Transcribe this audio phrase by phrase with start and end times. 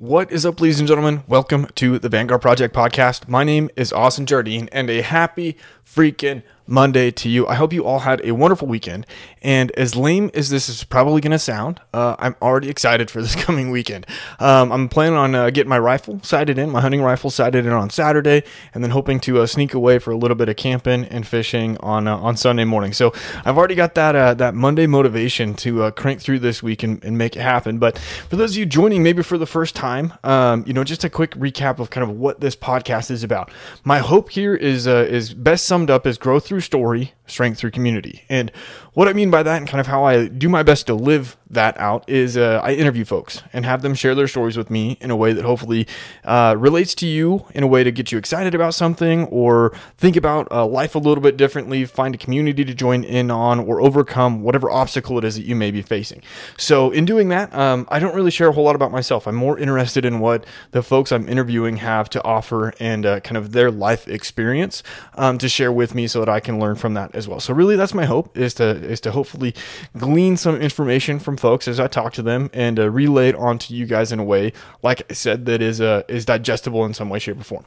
[0.00, 1.24] What is up, ladies and gentlemen?
[1.26, 3.26] Welcome to the Vanguard Project podcast.
[3.26, 7.46] My name is Austin Jardine, and a happy freaking Monday to you.
[7.46, 9.06] I hope you all had a wonderful weekend.
[9.42, 13.22] And as lame as this is probably going to sound, uh, I'm already excited for
[13.22, 14.06] this coming weekend.
[14.38, 17.72] Um, I'm planning on uh, getting my rifle sighted in, my hunting rifle sighted in
[17.72, 21.04] on Saturday, and then hoping to uh, sneak away for a little bit of camping
[21.06, 22.92] and fishing on uh, on Sunday morning.
[22.92, 23.12] So
[23.44, 27.02] I've already got that uh, that Monday motivation to uh, crank through this week and,
[27.02, 27.78] and, make it happen.
[27.78, 31.02] But for those of you joining maybe for the first time, um, you know, just
[31.02, 33.50] a quick recap of kind of what this podcast is about.
[33.82, 37.70] My hope here is is best summed up as growth through through story, strength through
[37.70, 38.24] community.
[38.28, 38.50] And
[38.94, 41.36] what I mean by that and kind of how I do my best to live
[41.50, 44.98] that out is uh, I interview folks and have them share their stories with me
[45.00, 45.86] in a way that hopefully
[46.24, 50.16] uh, relates to you in a way to get you excited about something or think
[50.16, 53.80] about uh, life a little bit differently, find a community to join in on, or
[53.80, 56.22] overcome whatever obstacle it is that you may be facing.
[56.56, 59.26] So, in doing that, um, I don't really share a whole lot about myself.
[59.26, 63.36] I'm more interested in what the folks I'm interviewing have to offer and uh, kind
[63.36, 64.82] of their life experience
[65.14, 67.40] um, to share with me so that I can learn from that as well.
[67.40, 69.54] So, really, that's my hope is to is to hopefully
[69.96, 73.74] glean some information from folks as I talk to them and uh, relay it onto
[73.74, 77.08] you guys in a way, like I said, that is uh, is digestible in some
[77.08, 77.64] way, shape, or form.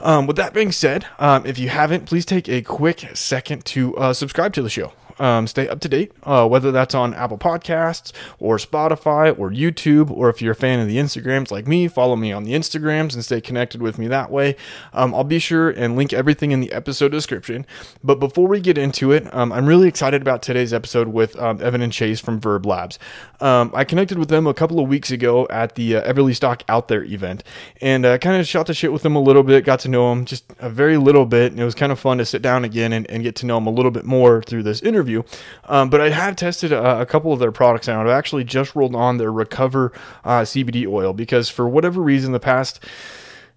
[0.00, 3.96] Um, with that being said, um, if you haven't, please take a quick second to
[3.96, 7.38] uh, subscribe to the show um, stay up to date, uh, whether that's on Apple
[7.38, 11.86] Podcasts or Spotify or YouTube, or if you're a fan of the Instagrams like me,
[11.86, 14.56] follow me on the Instagrams and stay connected with me that way.
[14.92, 17.66] Um, I'll be sure and link everything in the episode description.
[18.02, 21.60] But before we get into it, um, I'm really excited about today's episode with um,
[21.60, 22.98] Evan and Chase from VRB Labs.
[23.40, 26.88] Um, I connected with them a couple of weeks ago at the uh, Eberlestock Out
[26.88, 27.44] There event
[27.80, 30.10] and uh, kind of shot the shit with them a little bit, got to know
[30.10, 31.52] them just a very little bit.
[31.52, 33.56] And it was kind of fun to sit down again and, and get to know
[33.56, 35.22] them a little bit more through this interview interview.
[35.64, 38.00] Um, but I have tested a, a, couple of their products now.
[38.00, 39.92] I've actually just rolled on their Recover
[40.24, 42.84] uh, CBD oil because for whatever reason, the past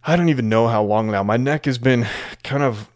[0.05, 2.05] I don't even know how long now, my neck has been
[2.43, 2.89] kind of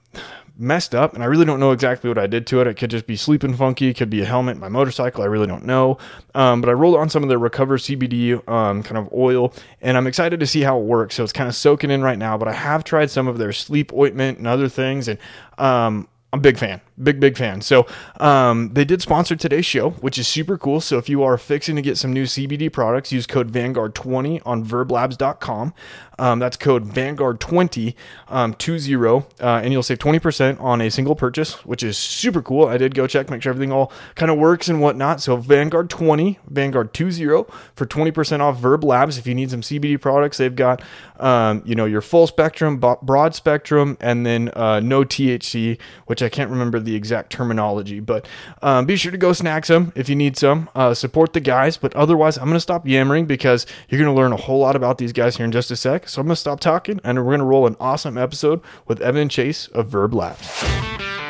[0.59, 2.67] messed up and I really don't know exactly what I did to it.
[2.67, 5.47] It could just be sleeping funky, it could be a helmet, my motorcycle, I really
[5.47, 5.99] don't know.
[6.33, 9.95] Um, but I rolled on some of the Recover CBD um, kind of oil and
[9.95, 11.15] I'm excited to see how it works.
[11.15, 13.53] So it's kind of soaking in right now, but I have tried some of their
[13.53, 15.19] sleep ointment and other things and
[15.59, 17.61] um, I'm a big fan, big, big fan.
[17.61, 17.85] So,
[18.19, 20.81] um, they did sponsor today's show, which is super cool.
[20.81, 24.65] So, if you are fixing to get some new CBD products, use code Vanguard20 on
[24.65, 25.73] vrblabs.com.
[26.19, 27.93] Um, that's code Vanguard20
[28.27, 32.65] um, 20, uh, and you'll save 20% on a single purchase, which is super cool.
[32.65, 35.21] I did go check, make sure everything all kind of works and whatnot.
[35.21, 39.17] So, Vanguard20, Vanguard20 for 20% off VRB Labs.
[39.17, 40.81] If you need some CBD products, they've got,
[41.19, 46.29] um, you know, your full spectrum, broad spectrum, and then uh, no THC, which I
[46.29, 48.25] can't remember the exact terminology, but
[48.61, 50.69] um, be sure to go snag some if you need some.
[50.73, 54.19] Uh, support the guys, but otherwise, I'm going to stop yammering because you're going to
[54.19, 56.07] learn a whole lot about these guys here in just a sec.
[56.07, 59.01] So I'm going to stop talking and we're going to roll an awesome episode with
[59.01, 61.26] Evan Chase of VRB Labs.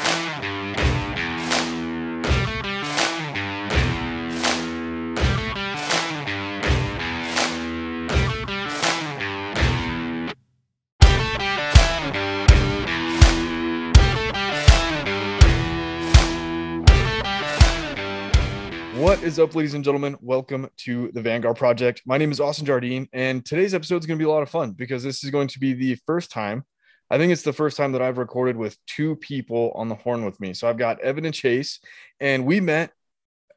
[19.28, 20.16] Is up, ladies and gentlemen?
[20.22, 22.02] Welcome to the Vanguard Project.
[22.06, 24.50] My name is Austin Jardine, and today's episode is going to be a lot of
[24.50, 26.64] fun because this is going to be the first time.
[27.12, 30.24] I think it's the first time that I've recorded with two people on the horn
[30.24, 30.54] with me.
[30.54, 31.82] So I've got Evan and Chase,
[32.22, 32.92] and we met.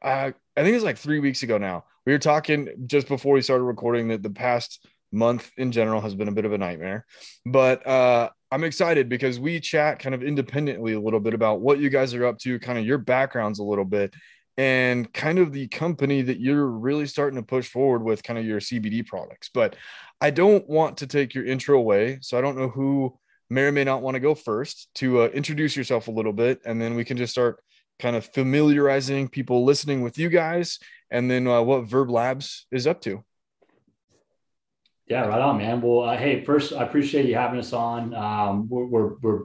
[0.01, 1.85] Uh, I think it was like three weeks ago now.
[2.05, 6.15] We were talking just before we started recording that the past month in general has
[6.15, 7.05] been a bit of a nightmare,
[7.45, 11.79] but uh, I'm excited because we chat kind of independently a little bit about what
[11.79, 14.13] you guys are up to, kind of your backgrounds a little bit,
[14.57, 18.45] and kind of the company that you're really starting to push forward with kind of
[18.45, 19.49] your CBD products.
[19.53, 19.75] But
[20.19, 22.19] I don't want to take your intro away.
[22.21, 23.17] So I don't know who
[23.49, 26.61] may or may not want to go first to uh, introduce yourself a little bit.
[26.65, 27.63] And then we can just start
[27.99, 30.79] kind of familiarizing people listening with you guys
[31.11, 33.23] and then uh, what VRB Labs is up to.
[35.07, 35.81] Yeah, right on, man.
[35.81, 38.13] Well, uh, hey, first, I appreciate you having us on.
[38.13, 39.39] Um, we're, we're, we're,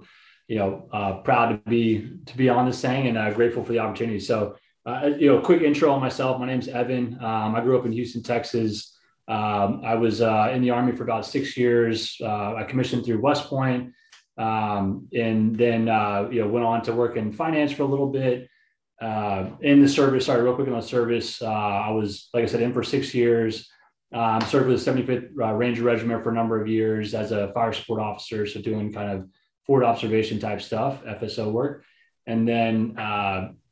[0.47, 3.73] you know, uh, proud to be to be on this thing and uh, grateful for
[3.73, 4.21] the opportunity.
[4.21, 4.55] So,
[4.87, 6.39] uh, you know, quick intro on myself.
[6.39, 7.19] My name's Evan.
[7.21, 8.97] Um, I grew up in Houston, Texas.
[9.27, 12.17] Um, I was uh, in the Army for about six years.
[12.21, 13.93] Uh, I commissioned through West Point,
[14.39, 18.07] um, and then uh, you know went on to work in finance for a little
[18.07, 18.49] bit.
[19.03, 21.43] Uh, in the service, sorry, real quick on the service.
[21.43, 23.69] Uh, I was, like I said, in for six years.
[24.15, 27.73] Um, served with the 75th Ranger Regiment for a number of years as a fire
[27.73, 29.29] support officer, so doing kind of
[29.67, 31.85] forward observation type stuff, FSO work,
[32.27, 32.95] and then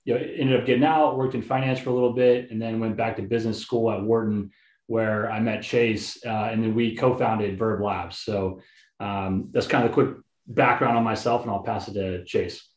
[0.04, 2.80] you know, ended up getting out, worked in finance for a little bit, and then
[2.80, 4.50] went back to business school at Wharton
[4.86, 8.18] where I met Chase, uh, and then we co-founded VRB Labs.
[8.18, 8.60] So
[9.00, 10.16] um, that's kind of a quick
[10.46, 12.68] background on myself, and I'll pass it to Chase.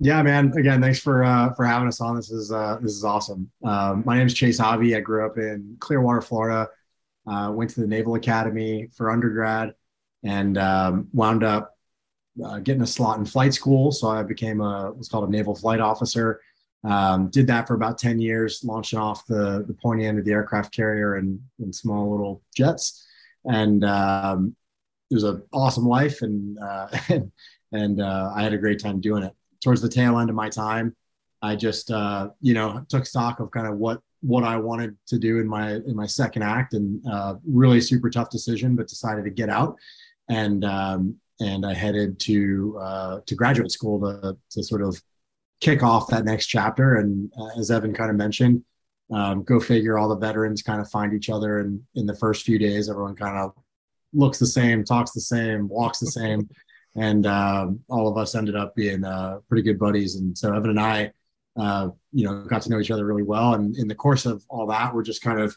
[0.00, 0.52] Yeah, man.
[0.56, 2.16] Again, thanks for uh, for having us on.
[2.16, 3.50] This is uh, this is awesome.
[3.62, 4.96] Um, my name is Chase Hobby.
[4.96, 6.68] I grew up in Clearwater, Florida.
[7.26, 9.74] Uh, went to the Naval Academy for undergrad,
[10.24, 11.73] and um, wound up
[12.42, 13.92] uh, getting a slot in flight school.
[13.92, 16.40] So I became a what's called a naval flight officer.
[16.84, 20.32] Um, did that for about 10 years, launching off the, the pointy end of the
[20.32, 23.06] aircraft carrier and, and small little jets.
[23.46, 24.54] And um,
[25.10, 26.20] it was an awesome life.
[26.20, 26.88] And, uh,
[27.72, 29.32] and uh, I had a great time doing it.
[29.62, 30.94] Towards the tail end of my time,
[31.40, 35.18] I just, uh, you know, took stock of kind of what, what I wanted to
[35.18, 39.24] do in my, in my second act and uh, really super tough decision, but decided
[39.24, 39.76] to get out.
[40.28, 45.00] And, um, and I headed to, uh, to graduate school to, to sort of
[45.60, 46.96] kick off that next chapter.
[46.96, 48.62] And uh, as Evan kind of mentioned,
[49.12, 51.60] um, go figure, all the veterans kind of find each other.
[51.60, 53.52] And in the first few days, everyone kind of
[54.12, 56.48] looks the same, talks the same, walks the same.
[56.96, 60.14] And um, all of us ended up being uh, pretty good buddies.
[60.14, 61.10] And so Evan and I,
[61.56, 63.54] uh, you know, got to know each other really well.
[63.54, 65.56] And in the course of all that, we're just kind of,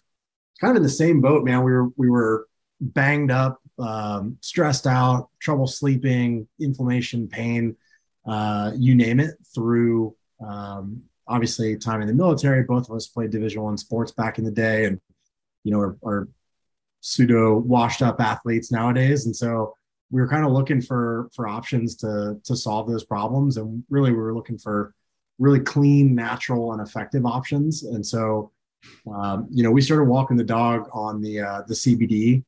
[0.60, 1.64] kind of in the same boat, man.
[1.64, 2.48] We were, we were
[2.82, 7.76] banged up, um, stressed out, trouble sleeping, inflammation, pain
[8.28, 10.16] uh, you name it, through
[10.46, 12.64] um, obviously time in the military.
[12.64, 15.00] Both of us played Division One sports back in the day, and
[15.64, 16.28] you know are, are
[17.00, 19.26] pseudo washed up athletes nowadays.
[19.26, 19.76] And so
[20.12, 24.12] we were kind of looking for for options to to solve those problems, and really
[24.12, 24.94] we were looking for
[25.40, 27.84] really clean, natural, and effective options.
[27.84, 28.52] And so
[29.14, 32.44] um, you know we started walking the dog on the uh, the CBD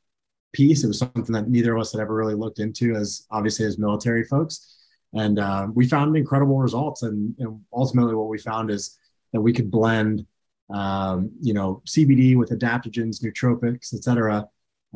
[0.54, 0.84] piece.
[0.84, 3.78] It was something that neither of us had ever really looked into as obviously as
[3.78, 4.75] military folks.
[5.13, 7.04] And uh, we found incredible results.
[7.04, 8.98] And, and, ultimately what we found is
[9.34, 10.25] that we could blend
[10.69, 14.48] um, you know cbd with adaptogens nootropics et cetera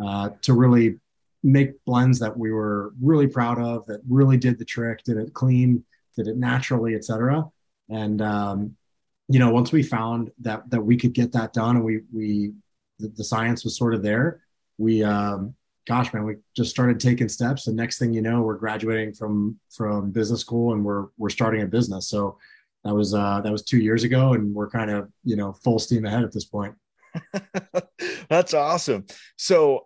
[0.04, 1.00] uh, to really
[1.44, 5.34] make blends that we were really proud of that really did the trick did it
[5.34, 5.84] clean
[6.16, 7.44] did it naturally et cetera.
[7.90, 8.76] And um,
[9.28, 12.54] you know once we found that that we could get that done and we we
[13.00, 14.42] the, the science was sort of there
[14.78, 15.56] we um,
[15.88, 19.60] gosh, man, we just started taking steps, and next thing you know, we're graduating from
[19.72, 22.08] from business school, and we're we're starting a business.
[22.08, 22.38] So
[22.84, 25.80] that was uh, that was two years ago, and we're kind of you know full
[25.80, 26.76] steam ahead at this point.
[28.30, 29.06] That's awesome.
[29.38, 29.86] So,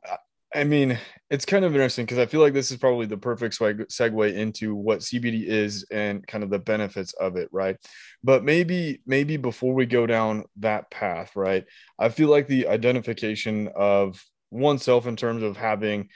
[0.55, 0.97] I mean,
[1.29, 4.75] it's kind of interesting because I feel like this is probably the perfect segue into
[4.75, 7.75] what CBD is and kind of the benefits of it, right?
[8.23, 11.65] But maybe, maybe before we go down that path, right?
[11.99, 16.09] I feel like the identification of oneself in terms of having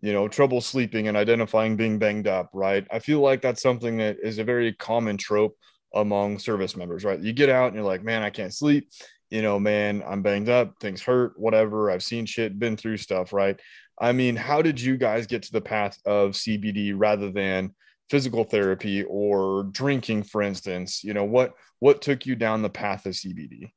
[0.00, 2.86] you know trouble sleeping and identifying being banged up right?
[2.90, 5.56] I feel like that's something that is a very common trope
[5.94, 7.20] among service members right?
[7.20, 8.90] You get out and you're like man i can't sleep.
[9.30, 10.74] You know man i'm banged up.
[10.80, 11.38] Things hurt.
[11.38, 11.90] Whatever.
[11.90, 13.58] I've seen shit been through stuff right?
[14.00, 17.74] I mean how did you guys get to the path of cbd rather than
[18.10, 21.02] physical therapy or drinking for instance?
[21.02, 23.72] You know what what took you down the path of cbd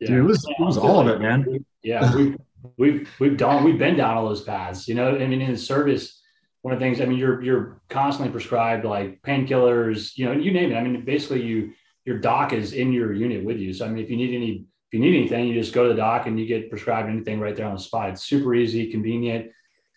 [0.00, 0.08] yeah.
[0.08, 1.64] Dude, it was, it was all of it man.
[1.82, 2.34] Yeah we
[2.76, 4.88] we've we've done we've been down all those paths.
[4.88, 6.20] You know, I mean, in the service,
[6.62, 7.00] one of the things.
[7.00, 10.16] I mean, you're you're constantly prescribed like painkillers.
[10.16, 10.76] You know, you name it.
[10.76, 11.72] I mean, basically, you
[12.04, 13.72] your doc is in your unit with you.
[13.72, 15.90] So I mean, if you need any if you need anything, you just go to
[15.90, 18.10] the doc and you get prescribed anything right there on the spot.
[18.10, 19.50] It's super easy, convenient,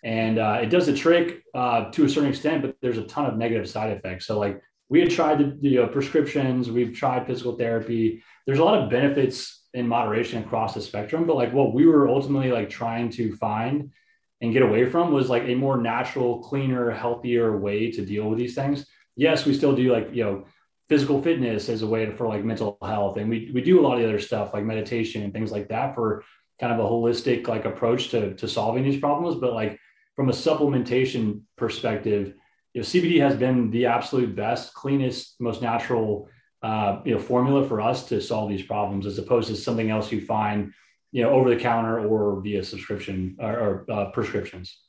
[0.04, 2.62] and uh, it does the trick uh, to a certain extent.
[2.62, 4.26] But there's a ton of negative side effects.
[4.26, 8.24] So like we had tried the you know, prescriptions, we've tried physical therapy.
[8.46, 11.26] There's a lot of benefits in moderation across the spectrum.
[11.26, 13.92] But like what we were ultimately like trying to find
[14.42, 18.38] and get away from was like a more natural, cleaner, healthier way to deal with
[18.38, 18.86] these things.
[19.16, 20.46] Yes, we still do like, you know,
[20.90, 23.18] physical fitness as a way to, for like mental health.
[23.18, 25.70] And we, we do a lot of the other stuff like meditation and things like
[25.70, 26.24] that for
[26.60, 29.40] kind of a holistic like approach to, to solving these problems.
[29.40, 29.80] But like
[30.16, 32.34] from a supplementation perspective,
[32.74, 36.30] you know, CBD has been the absolute best, cleanest, most natural
[36.64, 40.12] uh, you know formula for us to solve these problems as opposed to something else
[40.12, 40.74] you find
[41.12, 44.80] you know over the counter or via subscription or, or uh, prescriptions.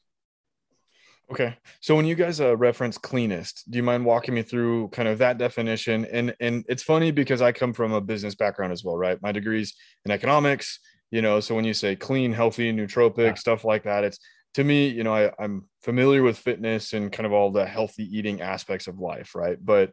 [1.30, 1.58] Okay.
[1.80, 5.18] So when you guys uh, reference cleanest do you mind walking me through kind of
[5.18, 6.06] that definition?
[6.06, 9.20] And and it's funny because i come from a business background as well right?
[9.22, 13.34] My degrees in economics you know so when you say clean healthy nootropic yeah.
[13.34, 14.18] stuff like that it's
[14.54, 18.04] to me you know I, i'm familiar with fitness and kind of all the healthy
[18.04, 19.58] eating aspects of life right?
[19.62, 19.92] But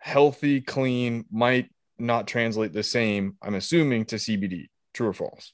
[0.00, 4.66] healthy, clean might not translate the same, I'm assuming, to CBD.
[4.92, 5.52] True or false?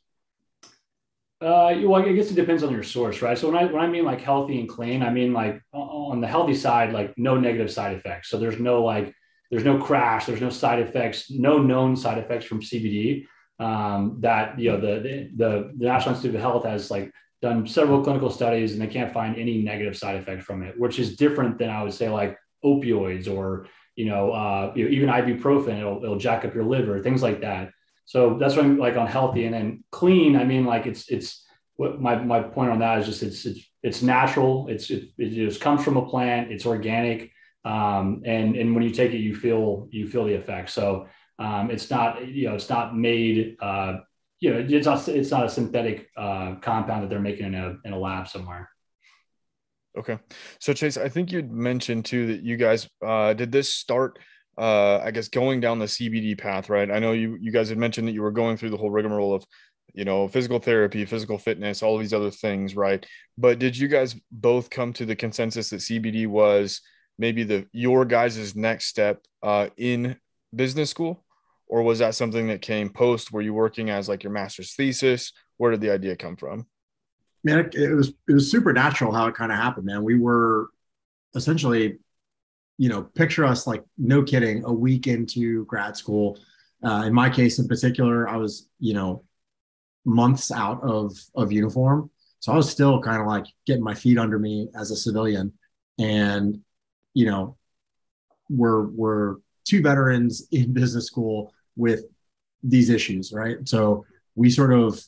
[1.42, 3.36] Uh, well, I guess it depends on your source, right?
[3.36, 6.26] So when I when I mean like healthy and clean, I mean like on the
[6.26, 8.30] healthy side, like no negative side effects.
[8.30, 9.12] So there's no like
[9.50, 13.26] there's no crash, there's no side effects, no known side effects from CBD.
[13.58, 17.10] um, that you know the, the the National Institute of Health has like
[17.42, 20.98] done several clinical studies and they can't find any negative side effects from it, which
[20.98, 25.08] is different than I would say like opioids or you know, uh, you know even
[25.08, 25.78] ibuprofen.
[25.78, 27.70] It'll, it'll jack up your liver, things like that.
[28.04, 30.36] So that's why I'm like on healthy and then clean.
[30.36, 33.60] I mean, like it's it's what my my point on that is just it's it's
[33.82, 34.68] it's natural.
[34.68, 36.52] It's it, it just comes from a plant.
[36.52, 37.32] It's organic,
[37.64, 40.70] um, and and when you take it, you feel you feel the effect.
[40.70, 43.98] So um, it's not you know it's not made uh,
[44.40, 47.76] you know it's not it's not a synthetic uh, compound that they're making in a
[47.84, 48.70] in a lab somewhere.
[49.96, 50.18] Okay,
[50.60, 54.18] so Chase, I think you'd mentioned too that you guys uh, did this start.
[54.58, 56.90] Uh, I guess going down the CBD path, right?
[56.90, 59.34] I know you you guys had mentioned that you were going through the whole rigmarole
[59.34, 59.44] of
[59.96, 63.04] you know, physical therapy, physical fitness, all these other things, right?
[63.38, 66.82] But did you guys both come to the consensus that CBD was
[67.18, 70.16] maybe the your guys' next step uh, in
[70.54, 71.24] business school,
[71.66, 73.32] or was that something that came post?
[73.32, 75.32] Were you working as like your master's thesis?
[75.56, 76.66] Where did the idea come from?
[77.46, 80.02] Man, it, it was it was supernatural how it kind of happened, man.
[80.02, 80.68] We were
[81.36, 81.98] essentially,
[82.76, 86.40] you know, picture us like no kidding, a week into grad school.
[86.82, 89.22] Uh, in my case, in particular, I was, you know,
[90.04, 92.10] months out of of uniform.
[92.40, 95.52] So I was still kind of like getting my feet under me as a civilian.
[96.00, 96.62] And,
[97.14, 97.56] you know,
[98.50, 102.06] we're we're two veterans in business school with
[102.64, 103.56] these issues, right?
[103.68, 105.00] So we sort of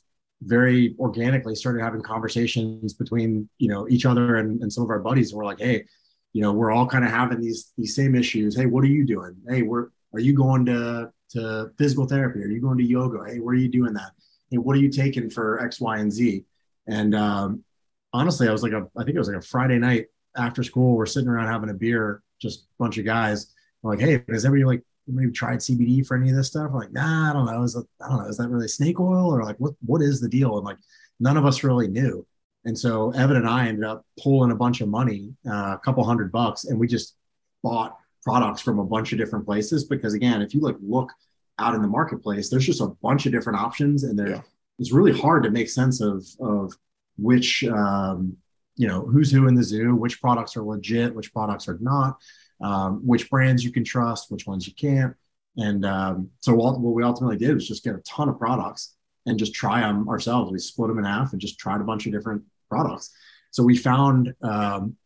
[0.43, 5.01] very organically started having conversations between, you know, each other and, and some of our
[5.01, 5.33] buddies.
[5.33, 5.85] And we're like, hey,
[6.33, 8.57] you know, we're all kind of having these these same issues.
[8.57, 9.37] Hey, what are you doing?
[9.49, 12.41] Hey, we're are you going to to physical therapy?
[12.41, 13.25] Are you going to yoga?
[13.27, 14.13] Hey, where are you doing that?
[14.51, 16.45] hey, what are you taking for X, Y, and Z?
[16.87, 17.65] And um,
[18.13, 20.97] honestly, I was like a, I think it was like a Friday night after school.
[20.97, 23.53] We're sitting around having a beer, just a bunch of guys.
[23.83, 26.69] I'm like, hey, has everybody like maybe tried CBD for any of this stuff?
[26.69, 27.63] I'm like, nah, I don't know.
[27.63, 28.29] Is that, I don't know.
[28.29, 30.57] Is that really snake oil or like what what is the deal?
[30.57, 30.79] And like
[31.21, 32.27] none of us really knew.
[32.65, 36.05] And so Evan and I ended up pulling a bunch of money, uh, a couple
[36.05, 37.17] hundred bucks, and we just
[37.63, 39.85] bought products from a bunch of different places.
[39.85, 41.11] Because again, if you like look
[41.59, 44.41] out in the marketplace, there's just a bunch of different options, and there, yeah.
[44.79, 46.75] it's really hard to make sense of of
[47.17, 48.37] which um,
[48.77, 52.19] you know who's who in the zoo, which products are legit, which products are not,
[52.61, 55.15] um, which brands you can trust, which ones you can't.
[55.57, 58.95] And um, so what we ultimately did was just get a ton of products
[59.27, 60.53] and just try them ourselves.
[60.53, 63.11] We split them in half and just tried a bunch of different products.
[63.51, 64.97] So we found um,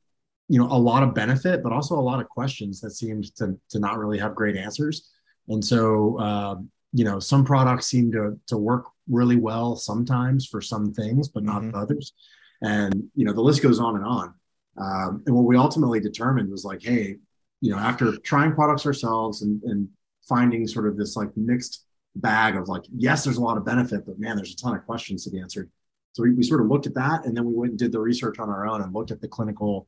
[0.49, 3.59] you know a lot of benefit, but also a lot of questions that seemed to
[3.71, 5.09] to not really have great answers.
[5.49, 6.57] And so, uh,
[6.93, 11.43] you know, some products seem to to work really well sometimes for some things, but
[11.43, 11.77] not mm-hmm.
[11.77, 12.13] others.
[12.61, 14.35] And you know, the list goes on and on.
[14.79, 17.17] Um, and what we ultimately determined was like, hey,
[17.63, 19.89] you know, after trying products ourselves and, and
[20.29, 24.05] finding sort of this like mixed bag of like, yes, there's a lot of benefit,
[24.05, 25.71] but man, there's a ton of questions to be answered.
[26.13, 28.01] So we, we sort of looked at that, and then we went and did the
[28.01, 29.87] research on our own and looked at the clinical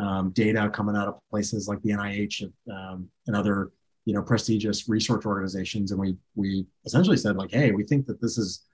[0.00, 3.70] um, data coming out of places like the NIH and, um, and other
[4.04, 5.92] you know prestigious research organizations.
[5.92, 8.64] And we we essentially said like hey we think that this is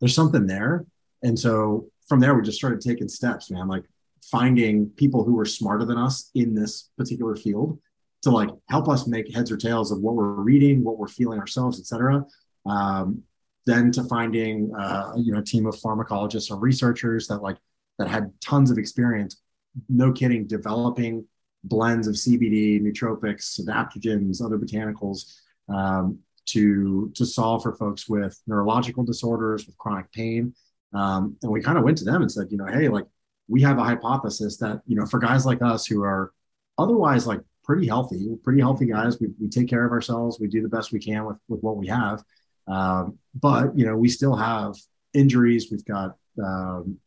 [0.00, 0.84] there's something there.
[1.22, 3.84] And so from there we just started taking steps man like
[4.22, 7.78] finding people who were smarter than us in this particular field
[8.26, 11.38] to like help us make heads or tails of what we're reading what we're feeling
[11.38, 12.24] ourselves etc
[12.66, 13.22] um,
[13.64, 17.56] then to finding uh, you know a team of pharmacologists or researchers that like
[17.98, 19.42] that had tons of experience
[19.88, 21.24] no kidding developing
[21.68, 29.04] blends of CBD, nootropics, adaptogens, other botanicals um, to to solve for folks with neurological
[29.04, 30.54] disorders, with chronic pain.
[30.94, 33.04] Um, and we kind of went to them and said, you know, hey, like
[33.48, 36.32] we have a hypothesis that you know for guys like us who are
[36.78, 40.48] otherwise like pretty healthy, We're pretty healthy guys, we, we take care of ourselves, we
[40.48, 42.22] do the best we can with with what we have.
[42.68, 44.74] Um, but you know, we still have
[45.14, 45.68] injuries.
[45.70, 46.98] We've got um,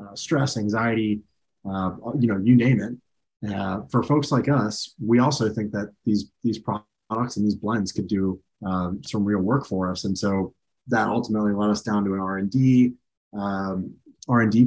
[0.00, 1.20] uh, stress, anxiety,
[1.68, 2.94] uh, you know, you name it.
[3.52, 7.92] Uh, for folks like us, we also think that these these products and these blends
[7.92, 10.52] could do um, some real work for us, and so
[10.88, 12.94] that ultimately led us down to an R and D
[13.32, 13.94] um,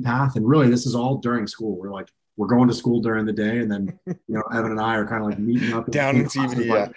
[0.04, 0.36] path.
[0.36, 1.78] And really, this is all during school.
[1.78, 2.10] We're like
[2.42, 5.06] we're going to school during the day, and then you know Evan and I are
[5.06, 6.66] kind of like meeting up down in CBD.
[6.66, 6.88] Yeah,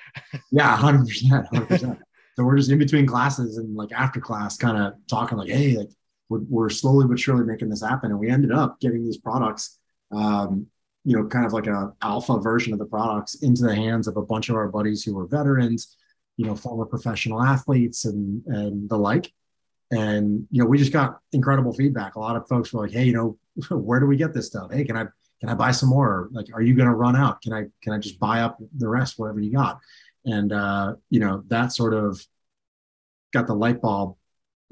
[0.51, 1.99] yeah, hundred percent, hundred percent.
[2.35, 5.77] So we're just in between classes and like after class, kind of talking like, hey,
[5.77, 5.91] like
[6.31, 9.79] we're, we're slowly but surely making this happen, and we ended up getting these products
[10.11, 10.67] um,
[11.05, 14.17] you know, kind of like a alpha version of the products into the hands of
[14.17, 15.95] a bunch of our buddies who were veterans,
[16.39, 19.31] you know, former professional athletes and and the like.
[19.91, 22.15] And you know, we just got incredible feedback.
[22.15, 23.39] A lot of folks were like, "Hey, you know,
[23.77, 24.73] where do we get this stuff?
[24.73, 25.07] Hey, can I
[25.41, 26.29] can I buy some more?
[26.33, 27.43] Like, are you going to run out?
[27.43, 29.81] Can I can I just buy up the rest, whatever you got?"
[30.25, 32.25] And uh, you know, that sort of
[33.33, 34.17] got the light bulb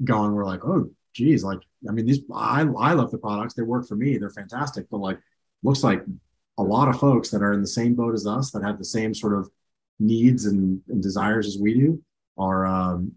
[0.03, 3.53] going, we're like, oh, geez, like, I mean, these, I, I love the products.
[3.53, 4.17] They work for me.
[4.17, 4.87] They're fantastic.
[4.89, 5.19] But like,
[5.61, 6.03] looks like
[6.57, 8.85] a lot of folks that are in the same boat as us that have the
[8.85, 9.49] same sort of
[9.99, 12.01] needs and, and desires as we do
[12.37, 13.11] are, um,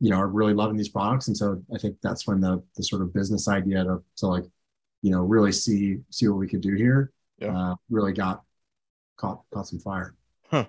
[0.00, 1.28] you know, are really loving these products.
[1.28, 4.44] And so I think that's when the, the sort of business idea to, to like,
[5.02, 7.56] you know, really see, see what we could do here, yeah.
[7.56, 8.42] uh, really got
[9.16, 10.14] caught, caught some fire.
[10.50, 10.64] Huh.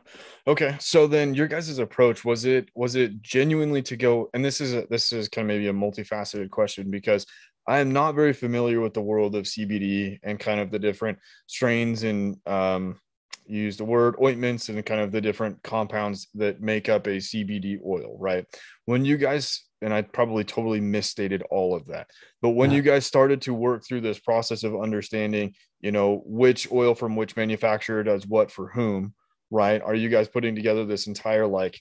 [0.45, 0.75] Okay.
[0.79, 4.73] So then your guys' approach was it was it genuinely to go and this is
[4.73, 7.25] a, this is kind of maybe a multifaceted question because
[7.65, 11.17] I am not very familiar with the world of CBD and kind of the different
[11.47, 12.99] strains and um
[13.45, 17.79] use the word ointments and kind of the different compounds that make up a CBD
[17.83, 18.45] oil, right?
[18.85, 22.09] When you guys and I probably totally misstated all of that.
[22.41, 22.77] But when yeah.
[22.77, 27.15] you guys started to work through this process of understanding, you know, which oil from
[27.15, 29.13] which manufacturer does what for whom,
[29.49, 29.81] right?
[29.81, 31.79] Are you guys putting together this entire like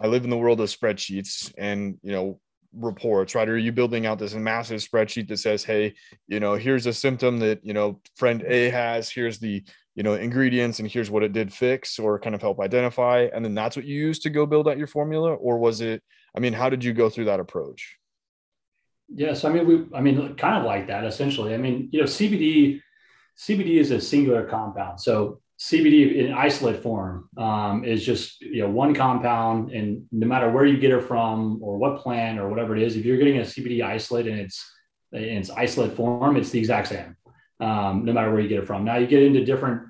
[0.00, 2.40] I live in the world of spreadsheets and you know
[2.72, 3.48] reports, right?
[3.48, 5.94] are you building out this massive spreadsheet that says, hey,
[6.28, 9.64] you know, here's a symptom that you know friend A has, here's the
[9.96, 13.44] you know ingredients and here's what it did fix or kind of help identify and
[13.44, 16.02] then that's what you use to go build out your formula or was it
[16.36, 17.96] i mean how did you go through that approach?
[19.08, 21.54] Yes i mean we i mean kind of like that essentially.
[21.54, 22.80] I mean you know cbd
[23.36, 25.00] cbd is a singular compound.
[25.00, 30.50] So CBD in isolate form um, is just you know one compound, and no matter
[30.50, 33.38] where you get it from or what plant or whatever it is, if you're getting
[33.38, 34.70] a CBD isolate and it's
[35.12, 37.16] in its isolate form, it's the exact same,
[37.60, 38.84] um, no matter where you get it from.
[38.84, 39.82] Now you get into different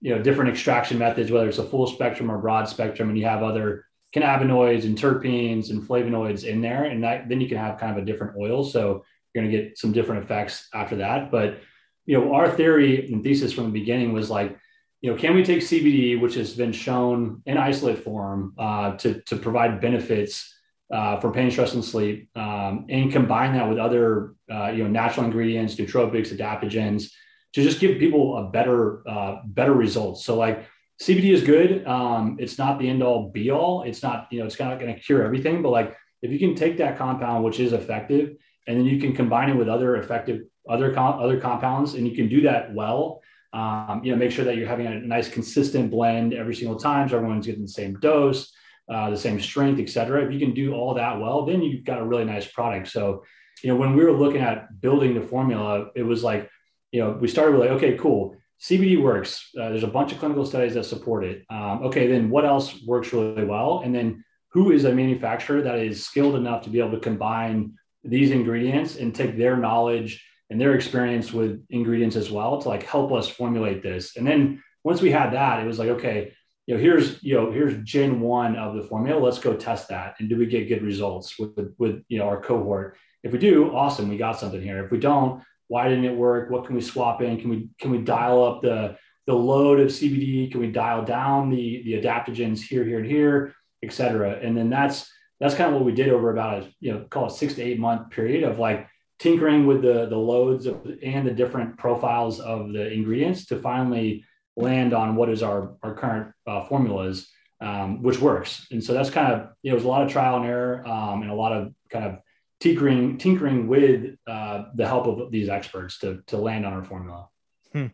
[0.00, 3.24] you know different extraction methods, whether it's a full spectrum or broad spectrum, and you
[3.24, 7.78] have other cannabinoids and terpenes and flavonoids in there, and that then you can have
[7.78, 8.64] kind of a different oil.
[8.64, 11.30] So you're going to get some different effects after that.
[11.30, 11.60] But
[12.04, 14.58] you know, our theory and thesis from the beginning was like
[15.02, 19.20] you know, can we take CBD, which has been shown in isolate form uh, to,
[19.22, 20.51] to provide benefits
[20.92, 24.90] uh, for pain, stress, and sleep, um, and combine that with other, uh, you know,
[24.90, 27.10] natural ingredients, nootropics, adaptogens,
[27.54, 30.24] to just give people a better, uh, better results.
[30.24, 30.66] So, like
[31.00, 31.86] CBD is good.
[31.86, 33.82] Um, it's not the end all be all.
[33.82, 35.62] It's not, you know, it's not going to cure everything.
[35.62, 38.36] But like, if you can take that compound, which is effective,
[38.68, 42.14] and then you can combine it with other effective other com- other compounds, and you
[42.14, 45.90] can do that well um, you know, make sure that you're having a nice consistent
[45.90, 48.52] blend every single time, so everyone's getting the same dose,
[48.88, 50.24] uh, the same strength, et cetera.
[50.24, 52.88] If you can do all that well, then you've got a really nice product.
[52.88, 53.24] So,
[53.62, 56.50] you know, when we were looking at building the formula, it was like,
[56.90, 58.36] you know, we started with like, okay, cool.
[58.60, 59.50] CBD works.
[59.58, 61.44] Uh, there's a bunch of clinical studies that support it.
[61.50, 63.82] Um, okay, then what else works really well?
[63.84, 67.74] And then who is a manufacturer that is skilled enough to be able to combine
[68.04, 72.82] these ingredients and take their knowledge and their experience with ingredients as well to like
[72.82, 74.16] help us formulate this.
[74.16, 76.34] And then once we had that, it was like, okay,
[76.66, 79.20] you know, here's, you know, here's gen one of the formula.
[79.20, 80.14] Let's go test that.
[80.18, 82.96] And do we get good results with, with, you know, our cohort?
[83.22, 84.08] If we do, awesome.
[84.08, 84.84] We got something here.
[84.84, 86.50] If we don't, why didn't it work?
[86.50, 87.40] What can we swap in?
[87.40, 88.96] Can we, can we dial up the,
[89.26, 90.50] the load of CBD?
[90.50, 94.38] Can we dial down the, the adaptogens here, here, and here, et cetera?
[94.42, 97.26] And then that's, that's kind of what we did over about a, you know, call
[97.26, 101.24] it six to eight month period of like, tinkering with the the loads of, and
[101.24, 104.24] the different profiles of the ingredients to finally
[104.56, 107.28] land on what is our our current uh, formulas,
[107.60, 108.66] um, which works.
[108.70, 110.86] And so that's kind of you know, it was a lot of trial and error
[110.86, 112.18] um, and a lot of kind of
[112.60, 117.28] tinkering tinkering with uh, the help of these experts to to land on our formula.
[117.72, 117.86] Hmm.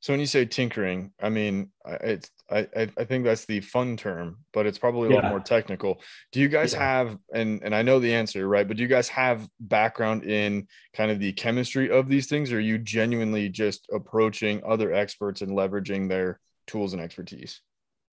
[0.00, 4.38] So when you say tinkering, I mean, it's I I think that's the fun term,
[4.52, 5.20] but it's probably a yeah.
[5.20, 6.00] lot more technical.
[6.32, 6.80] Do you guys yeah.
[6.80, 8.66] have and and I know the answer, right?
[8.66, 12.56] But do you guys have background in kind of the chemistry of these things, or
[12.56, 17.60] are you genuinely just approaching other experts and leveraging their tools and expertise?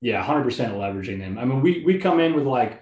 [0.02, 1.38] Yeah, hundred percent leveraging them.
[1.38, 2.82] I mean, we we come in with like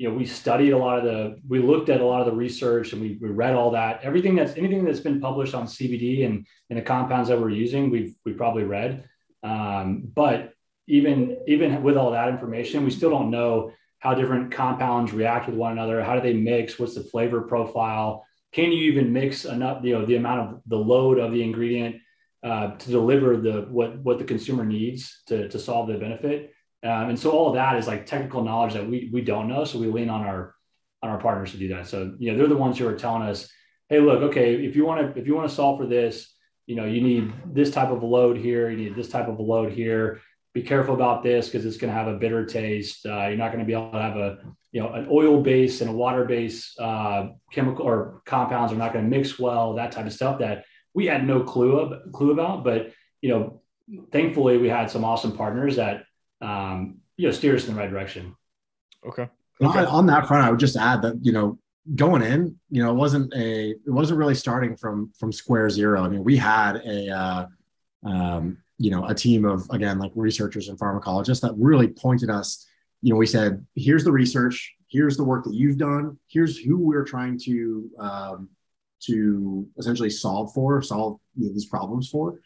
[0.00, 2.32] you know, we studied a lot of the, we looked at a lot of the
[2.32, 4.00] research and we, we read all that.
[4.02, 7.90] Everything that's anything that's been published on CBD and, and the compounds that we're using,
[7.90, 9.04] we've we probably read.
[9.42, 10.54] Um, but
[10.86, 15.56] even even with all that information, we still don't know how different compounds react with
[15.56, 16.02] one another.
[16.02, 16.78] How do they mix?
[16.78, 18.24] What's the flavor profile?
[18.52, 21.96] Can you even mix enough, you know, the amount of the load of the ingredient
[22.42, 26.54] uh, to deliver the what what the consumer needs to to solve the benefit?
[26.82, 29.64] Um, and so all of that is like technical knowledge that we we don't know.
[29.64, 30.54] So we lean on our
[31.02, 31.86] on our partners to do that.
[31.86, 33.50] So you know they're the ones who are telling us,
[33.88, 36.32] hey, look, okay, if you want to if you want to solve for this,
[36.66, 39.72] you know, you need this type of load here, you need this type of load
[39.72, 40.20] here.
[40.54, 43.06] Be careful about this because it's going to have a bitter taste.
[43.06, 44.38] Uh, you're not going to be able to have a
[44.72, 48.92] you know an oil base and a water base uh, chemical or compounds are not
[48.92, 49.74] going to mix well.
[49.74, 50.64] That type of stuff that
[50.94, 53.62] we had no clue of, clue about, but you know,
[54.12, 56.04] thankfully we had some awesome partners that
[56.40, 58.34] um, you know, steer us in the right direction.
[59.06, 59.28] Okay.
[59.62, 59.78] okay.
[59.80, 61.58] On, on, that front, I would just add that, you know,
[61.94, 66.02] going in, you know, it wasn't a, it wasn't really starting from from square zero.
[66.02, 67.46] I mean, we had a, uh,
[68.04, 72.66] um, you know, a team of again like researchers and pharmacologists that really pointed us.
[73.02, 76.78] You know, we said, here's the research, here's the work that you've done, here's who
[76.78, 78.48] we're trying to um,
[79.00, 82.40] to essentially solve for, solve you know, these problems for,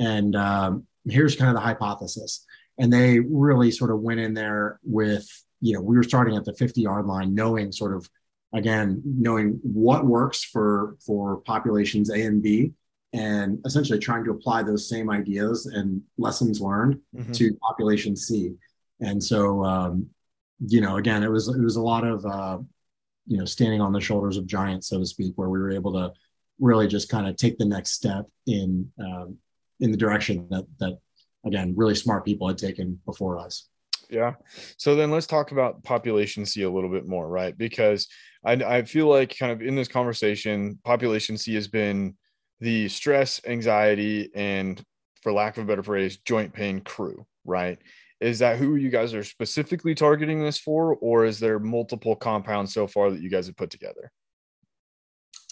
[0.00, 2.44] and um, here's kind of the hypothesis.
[2.80, 5.28] And they really sort of went in there with,
[5.60, 8.08] you know, we were starting at the 50 yard line, knowing sort of
[8.52, 12.72] again knowing what works for for populations a and b
[13.12, 17.32] and essentially trying to apply those same ideas and lessons learned mm-hmm.
[17.32, 18.52] to population c
[19.00, 20.06] and so um,
[20.66, 22.58] you know again it was it was a lot of uh,
[23.26, 25.92] you know standing on the shoulders of giants so to speak where we were able
[25.92, 26.12] to
[26.58, 29.36] really just kind of take the next step in um,
[29.80, 30.98] in the direction that that
[31.44, 33.68] again really smart people had taken before us
[34.08, 34.34] yeah
[34.76, 38.08] so then let's talk about population c a little bit more right because
[38.44, 42.16] I, I feel like kind of in this conversation, population C has been
[42.60, 44.82] the stress, anxiety, and
[45.22, 47.78] for lack of a better phrase, joint pain crew, right?
[48.20, 52.72] Is that who you guys are specifically targeting this for, or is there multiple compounds
[52.72, 54.10] so far that you guys have put together?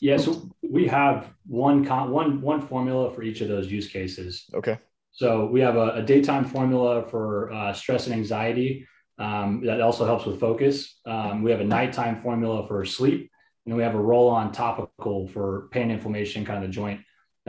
[0.00, 4.44] Yeah, so we have one con- one one formula for each of those use cases.
[4.54, 4.78] Okay.
[5.18, 8.86] So we have a, a daytime formula for uh, stress and anxiety
[9.18, 11.00] um, that also helps with focus.
[11.06, 13.28] Um, we have a nighttime formula for sleep,
[13.66, 17.00] and we have a roll-on topical for pain, inflammation, kind of the joint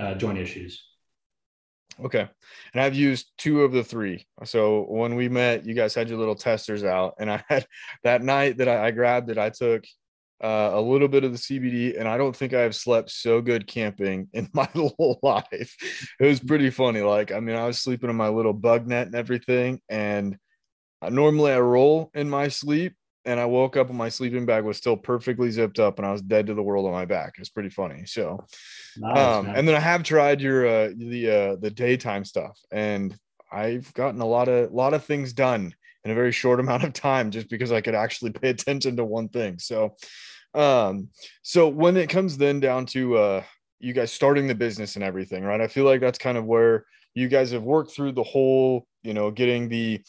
[0.01, 0.83] uh, joint issues.
[2.03, 2.27] Okay,
[2.73, 4.25] and I've used two of the three.
[4.45, 7.67] So when we met, you guys had your little testers out, and I had
[8.03, 9.37] that night that I, I grabbed it.
[9.37, 9.83] I took
[10.41, 13.67] uh, a little bit of the CBD, and I don't think I've slept so good
[13.67, 15.75] camping in my whole life.
[16.19, 17.01] It was pretty funny.
[17.01, 20.37] Like, I mean, I was sleeping in my little bug net and everything, and
[21.09, 22.93] normally I roll in my sleep,
[23.25, 26.11] and I woke up and my sleeping bag was still perfectly zipped up, and I
[26.11, 27.33] was dead to the world on my back.
[27.37, 28.05] It's pretty funny.
[28.05, 28.45] So,
[28.97, 33.15] nice, um, and then I have tried your uh, the uh, the daytime stuff, and
[33.51, 35.73] I've gotten a lot of lot of things done
[36.03, 39.05] in a very short amount of time just because I could actually pay attention to
[39.05, 39.59] one thing.
[39.59, 39.95] So,
[40.53, 41.09] um,
[41.41, 43.43] so when it comes then down to uh,
[43.79, 45.61] you guys starting the business and everything, right?
[45.61, 49.13] I feel like that's kind of where you guys have worked through the whole, you
[49.13, 50.01] know, getting the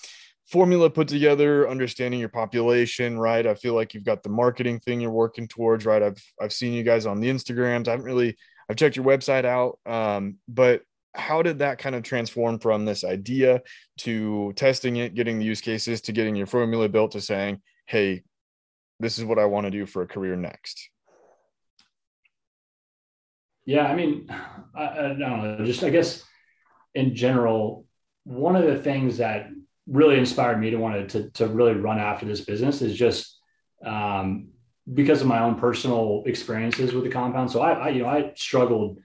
[0.50, 5.00] formula put together understanding your population right i feel like you've got the marketing thing
[5.00, 8.36] you're working towards right i've i've seen you guys on the instagrams i haven't really
[8.68, 10.82] i've checked your website out um, but
[11.14, 13.60] how did that kind of transform from this idea
[13.98, 18.22] to testing it getting the use cases to getting your formula built to saying hey
[19.00, 20.90] this is what i want to do for a career next
[23.64, 24.28] yeah i mean
[24.74, 26.22] I, I don't know just i guess
[26.94, 27.86] in general
[28.24, 29.50] one of the things that
[29.86, 33.38] really inspired me to want to, to really run after this business is just
[33.84, 34.48] um,
[34.92, 37.50] because of my own personal experiences with the compound.
[37.50, 39.00] So I, I, you know, I struggled,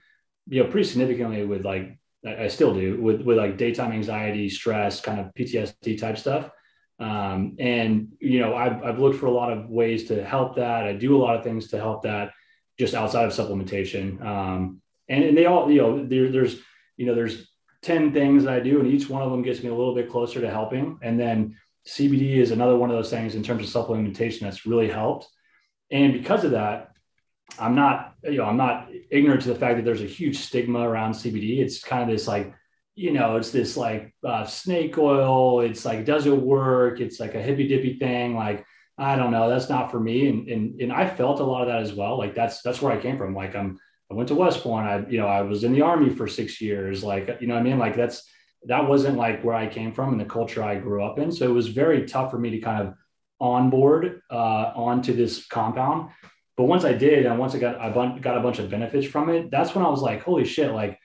[0.48, 5.00] you know, pretty significantly with like, I still do with, with like daytime anxiety, stress,
[5.00, 6.50] kind of PTSD type stuff.
[6.98, 10.84] Um, and, you know, I've, I've looked for a lot of ways to help that.
[10.84, 12.32] I do a lot of things to help that
[12.78, 14.24] just outside of supplementation.
[14.24, 16.56] Um, and, and they all, you know, there, there's,
[16.96, 17.48] you know, there's
[17.82, 20.10] 10 things that I do, and each one of them gets me a little bit
[20.10, 20.98] closer to helping.
[21.02, 21.56] And then
[21.86, 25.28] CBD is another one of those things in terms of supplementation that's really helped.
[25.90, 26.95] And because of that,
[27.58, 30.80] I'm not, you know, I'm not ignorant to the fact that there's a huge stigma
[30.80, 31.58] around CBD.
[31.60, 32.52] It's kind of this like,
[32.94, 35.60] you know, it's this like uh, snake oil.
[35.60, 37.00] It's like, does it work?
[37.00, 38.34] It's like a hippy dippy thing.
[38.34, 38.64] Like,
[38.98, 39.48] I don't know.
[39.48, 40.28] That's not for me.
[40.28, 42.18] And, and, and I felt a lot of that as well.
[42.18, 43.34] Like that's, that's where I came from.
[43.34, 43.78] Like I'm,
[44.10, 44.86] I went to West Point.
[44.86, 47.04] I, you know, I was in the army for six years.
[47.04, 47.78] Like, you know I mean?
[47.78, 48.22] Like that's,
[48.64, 51.30] that wasn't like where I came from and the culture I grew up in.
[51.30, 52.94] So it was very tough for me to kind of
[53.40, 56.10] onboard uh, onto this compound.
[56.56, 59.28] But once I did, and once I got, I got a bunch of benefits from
[59.28, 60.98] it, that's when I was like, holy shit, like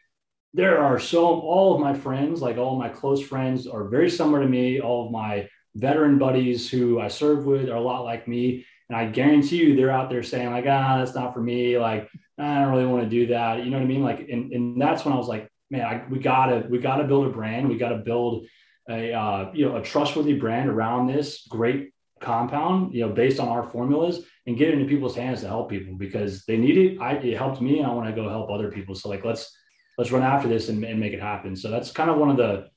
[0.54, 4.42] there are so, all of my friends, like all my close friends are very similar
[4.42, 4.80] to me.
[4.80, 8.66] All of my veteran buddies who I served with are a lot like me.
[8.90, 11.78] And I guarantee you they're out there saying like, ah, that's not for me.
[11.78, 13.64] Like, I don't really want to do that.
[13.64, 14.04] You know what I mean?
[14.04, 17.28] Like, and, and that's when I was like, man, I, we gotta, we gotta build
[17.28, 17.70] a brand.
[17.70, 18.48] We gotta build
[18.90, 23.48] a, uh, you know, a trustworthy brand around this great compound, you know, based on
[23.48, 27.00] our formulas and get it into people's hands to help people because they need it.
[27.00, 28.96] I, it helped me and I want to go help other people.
[28.96, 29.56] So like, let's,
[29.98, 31.56] let's run after this and, and make it happen.
[31.56, 32.70] So that's kind of one of the,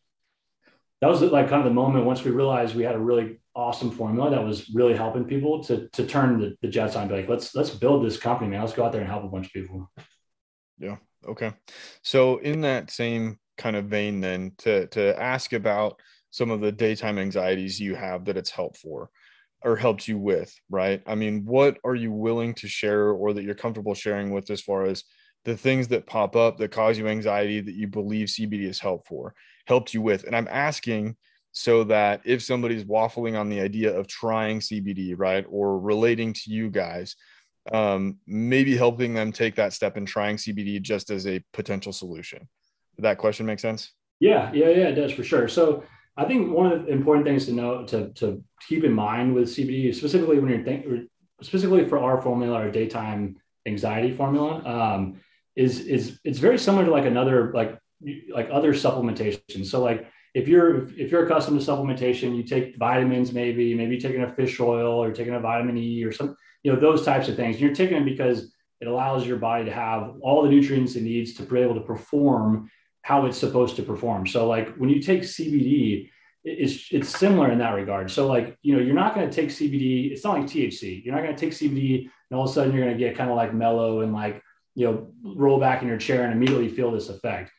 [1.00, 3.90] that was like kind of the moment once we realized we had a really awesome
[3.90, 7.28] formula that was really helping people to to turn the, the jets on be like
[7.28, 9.52] let's let's build this company man let's go out there and help a bunch of
[9.52, 9.90] people
[10.78, 10.96] yeah
[11.26, 11.52] okay
[12.02, 16.00] so in that same kind of vein then to to ask about
[16.30, 19.08] some of the daytime anxieties you have that it's helped for
[19.64, 21.02] or helped you with, right?
[21.06, 24.60] I mean, what are you willing to share or that you're comfortable sharing with as
[24.60, 25.04] far as
[25.44, 29.06] the things that pop up that cause you anxiety that you believe CBD is help
[29.06, 29.34] for,
[29.66, 30.24] helped you with?
[30.24, 31.16] And I'm asking
[31.52, 36.50] so that if somebody's waffling on the idea of trying CBD, right, or relating to
[36.50, 37.16] you guys,
[37.72, 42.48] um, maybe helping them take that step in trying CBD just as a potential solution.
[42.96, 43.92] Did that question make sense?
[44.20, 45.48] Yeah, yeah, yeah, it does for sure.
[45.48, 45.84] So
[46.16, 49.48] I think one of the important things to know to, to keep in mind with
[49.48, 51.08] CBD, specifically when you're thinking,
[51.42, 55.20] specifically for our formula, our daytime anxiety formula, um,
[55.56, 57.78] is is it's very similar to like another like
[58.32, 59.66] like other supplementation.
[59.66, 64.22] So like if you're if you're accustomed to supplementation, you take vitamins, maybe maybe taking
[64.22, 67.36] a fish oil or taking a vitamin E or some you know those types of
[67.36, 67.60] things.
[67.60, 71.34] You're taking them because it allows your body to have all the nutrients it needs
[71.34, 72.70] to be able to perform
[73.04, 74.26] how it's supposed to perform.
[74.26, 76.08] So like when you take CBD,
[76.42, 78.10] it's it's similar in that regard.
[78.10, 80.10] So like you know you're not going to take CBD.
[80.10, 81.04] It's not like THC.
[81.04, 83.14] You're not going to take CBD and all of a sudden you're going to get
[83.14, 84.42] kind of like mellow and like
[84.74, 87.52] you know roll back in your chair and immediately feel this effect.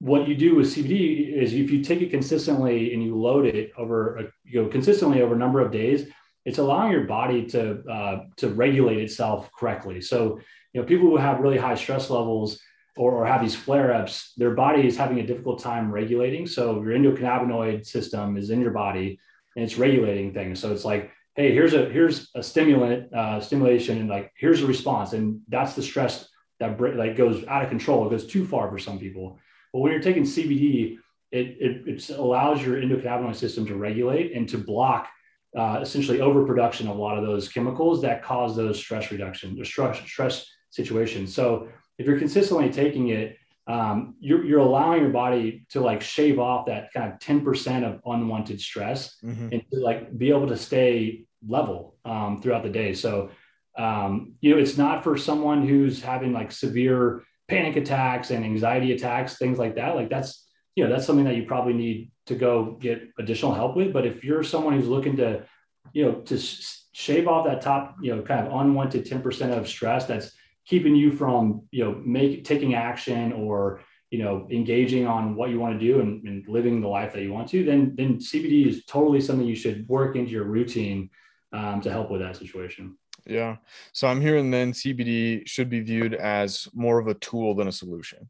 [0.00, 3.72] What you do with CBD is if you take it consistently and you load it
[3.78, 6.10] over a, you know consistently over a number of days,
[6.44, 10.02] it's allowing your body to uh, to regulate itself correctly.
[10.02, 10.40] So
[10.74, 12.60] you know people who have really high stress levels
[12.96, 16.46] or, or have these flare ups, their body is having a difficult time regulating.
[16.46, 19.18] So your endocannabinoid system is in your body
[19.56, 20.60] and it's regulating things.
[20.60, 24.66] So it's like, hey, here's a here's a stimulant uh, stimulation, and like here's a
[24.66, 28.06] response, and that's the stress that like goes out of control.
[28.06, 29.38] It goes too far for some people.
[29.72, 30.98] But when you're taking CBD,
[31.30, 35.08] it, it, it allows your endocannabinoid system to regulate and to block
[35.56, 39.64] uh, essentially overproduction of a lot of those chemicals that cause those stress reduction, or
[39.64, 41.34] stress stress situations.
[41.34, 41.68] So
[42.00, 43.36] if you're consistently taking it,
[43.66, 48.00] um, you're, you're allowing your body to like shave off that kind of 10% of
[48.06, 49.50] unwanted stress mm-hmm.
[49.52, 52.94] and to like be able to stay level um, throughout the day.
[52.94, 53.30] So,
[53.76, 58.92] um, you know, it's not for someone who's having like severe panic attacks and anxiety
[58.92, 59.94] attacks, things like that.
[59.94, 63.76] Like that's, you know, that's something that you probably need to go get additional help
[63.76, 63.92] with.
[63.92, 65.44] But if you're someone who's looking to,
[65.92, 69.68] you know, to sh- shave off that top, you know, kind of unwanted 10% of
[69.68, 70.32] stress that's
[70.66, 75.60] keeping you from you know make taking action or you know engaging on what you
[75.60, 78.66] want to do and, and, living the life that you want to then then cbd
[78.66, 81.08] is totally something you should work into your routine
[81.52, 82.96] um, to help with that situation.
[83.26, 83.56] Yeah.
[83.92, 87.72] So i'm hearing then cbd should be viewed as more of a tool than a
[87.72, 88.28] solution.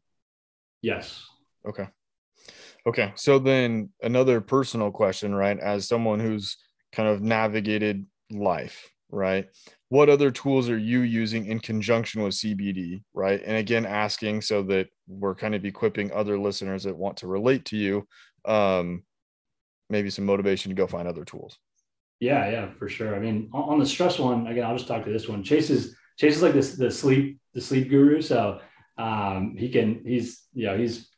[0.81, 1.23] Yes.
[1.67, 1.87] Okay.
[2.87, 3.13] Okay.
[3.15, 6.57] So then another personal question right as someone who's
[6.91, 9.47] kind of navigated life right
[9.91, 13.41] what other tools are you using in conjunction with CBD, right?
[13.45, 17.65] And again, asking so that we're kind of equipping other listeners that want to relate
[17.65, 18.07] to you,
[18.45, 19.03] um,
[19.89, 21.59] maybe some motivation to go find other tools.
[22.21, 23.13] Yeah, yeah, for sure.
[23.13, 25.43] I mean, on the stress one, again, I'll just talk to this one.
[25.43, 28.61] Chase is Chase is like this the sleep the sleep guru, so
[28.97, 31.09] um, he can he's you know he's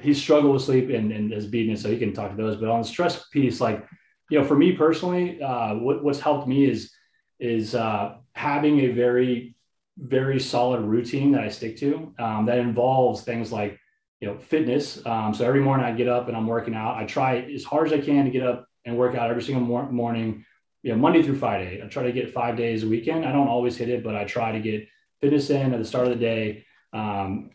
[0.00, 2.56] he's struggled with sleep and and has beaten it, so he can talk to those.
[2.56, 3.86] But on the stress piece, like
[4.30, 6.90] you know, for me personally, uh, what, what's helped me is
[7.38, 9.56] is uh, having a very
[9.98, 13.78] very solid routine that I stick to um, that involves things like
[14.20, 15.04] you know fitness.
[15.06, 16.96] Um, so every morning I get up and I'm working out.
[16.96, 19.64] I try as hard as I can to get up and work out every single
[19.64, 20.44] mor- morning.
[20.82, 21.82] You know, Monday through Friday.
[21.82, 23.24] I try to get five days a weekend.
[23.24, 24.86] I don't always hit it, but I try to get
[25.20, 27.50] fitness in at the start of the day um,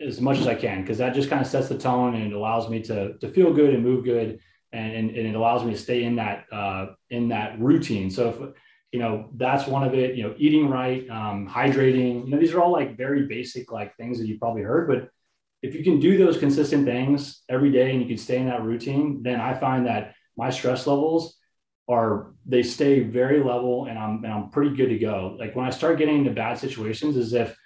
[0.00, 2.32] as much as I can because that just kind of sets the tone and it
[2.32, 4.38] allows me to to feel good and move good.
[4.74, 8.10] And, and, and it allows me to stay in that uh, in that routine.
[8.10, 8.54] So if
[8.92, 12.52] you know that's one of it you know eating right um, hydrating you know these
[12.52, 15.08] are all like very basic like things that you probably heard but
[15.62, 18.62] if you can do those consistent things every day and you can stay in that
[18.62, 21.36] routine then i find that my stress levels
[21.88, 25.36] are they stay very level and i'm and i'm pretty good to go.
[25.38, 27.56] Like when i start getting into bad situations is if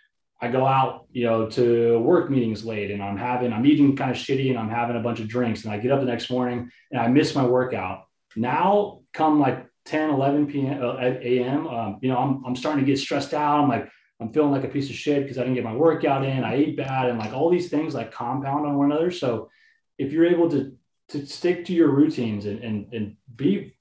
[0.40, 4.10] i go out you know to work meetings late and i'm having i'm eating kind
[4.10, 6.30] of shitty and i'm having a bunch of drinks and i get up the next
[6.30, 8.04] morning and i miss my workout.
[8.36, 10.82] Now come like 10, 11 p.m.
[10.82, 11.66] Uh, a.m.
[11.66, 13.60] Um, you know, I'm, I'm starting to get stressed out.
[13.60, 13.88] I'm like,
[14.20, 16.44] I'm feeling like a piece of shit because I didn't get my workout in.
[16.44, 19.10] I ate bad, and like all these things like compound on one another.
[19.10, 19.50] So
[19.98, 20.76] if you're able to
[21.08, 23.76] to stick to your routines and and, and be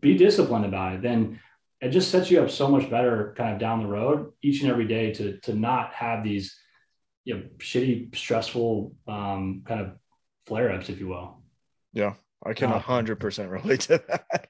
[0.00, 1.40] be disciplined about it, then
[1.80, 4.70] it just sets you up so much better kind of down the road each and
[4.70, 6.54] every day to to not have these
[7.24, 9.92] you know shitty stressful um, kind of
[10.46, 11.42] flare ups, if you will.
[11.92, 14.48] Yeah, I can uh, hundred percent relate to that.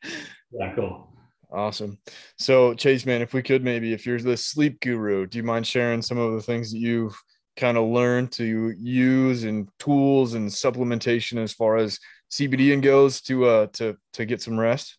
[0.51, 1.09] Yeah, cool.
[1.51, 1.99] Awesome.
[2.37, 5.67] So Chase, man, if we could maybe, if you're the sleep guru, do you mind
[5.67, 7.19] sharing some of the things that you've
[7.57, 11.99] kind of learned to use and tools and supplementation as far as
[12.31, 14.99] CBD and goes to uh to to get some rest?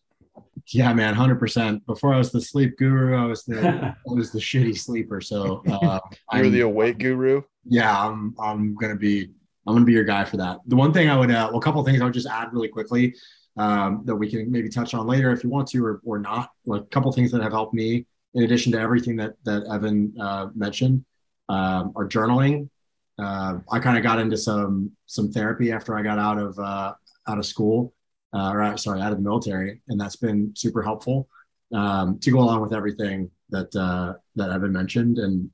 [0.68, 1.84] Yeah, man, hundred percent.
[1.86, 5.20] Before I was the sleep guru, I was the I was the shitty sleeper.
[5.20, 6.00] So uh,
[6.32, 7.42] you're I'm, the awake guru.
[7.64, 9.30] Yeah, I'm I'm gonna be
[9.66, 10.58] I'm gonna be your guy for that.
[10.66, 12.68] The one thing I would, uh, well, a couple things I would just add really
[12.68, 13.14] quickly
[13.60, 16.50] um, that we can maybe touch on later if you want to or, or not.
[16.64, 20.14] Like a couple things that have helped me in addition to everything that that Evan
[20.18, 21.04] uh, mentioned
[21.50, 22.70] um, are journaling.
[23.18, 26.94] Uh, I kind of got into some some therapy after I got out of uh,
[27.28, 27.92] out of school,
[28.32, 31.28] uh, or sorry, out of the military, and that's been super helpful
[31.74, 35.18] um, to go along with everything that uh, that Evan mentioned.
[35.18, 35.50] And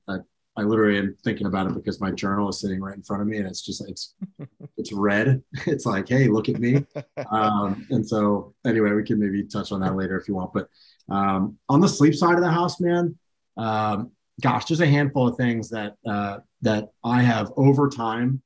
[0.56, 3.28] I, literally am thinking about it because my journal is sitting right in front of
[3.28, 4.14] me, and it's just it's
[4.76, 5.42] it's red.
[5.66, 6.84] It's like, hey, look at me.
[7.30, 10.52] Um, and so, anyway, we can maybe touch on that later if you want.
[10.52, 10.68] But
[11.08, 13.18] um, on the sleep side of the house, man,
[13.56, 18.42] um, gosh, just a handful of things that uh, that I have over time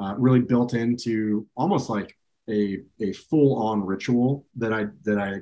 [0.00, 2.16] uh, really built into almost like
[2.48, 5.40] a a full on ritual that I that I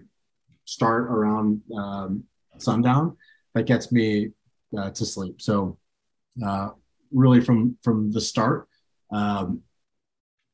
[0.64, 2.24] start around um,
[2.58, 3.16] sundown
[3.54, 4.30] that gets me
[4.76, 5.40] uh, to sleep.
[5.40, 5.78] So
[6.44, 6.70] uh,
[7.12, 8.68] really from from the start,
[9.12, 9.62] um,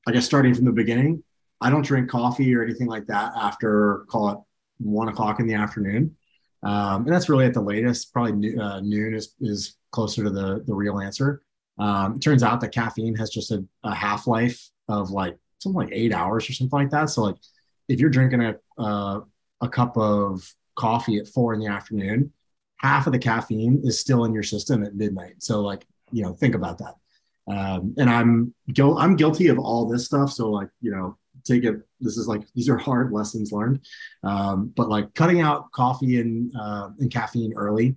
[0.07, 1.23] I guess starting from the beginning,
[1.61, 4.39] I don't drink coffee or anything like that after call it
[4.79, 6.17] one o'clock in the afternoon.
[6.65, 8.13] Um, and that's really at the latest.
[8.13, 11.43] Probably uh, noon is is closer to the the real answer.
[11.79, 15.79] Um, it turns out that caffeine has just a, a half life of like something
[15.79, 17.11] like eight hours or something like that.
[17.11, 17.37] So like
[17.89, 19.21] if you're drinking a uh,
[19.61, 20.43] a cup of
[20.75, 22.33] coffee at four in the afternoon,
[22.83, 25.35] half of the caffeine is still in your system at midnight.
[25.39, 26.95] So like you know think about that.
[27.49, 30.33] Um, and I'm I'm guilty of all this stuff.
[30.33, 31.77] So like you know take it.
[32.01, 33.81] This is like these are hard lessons learned,
[34.23, 37.97] um, but like cutting out coffee and uh, and caffeine early.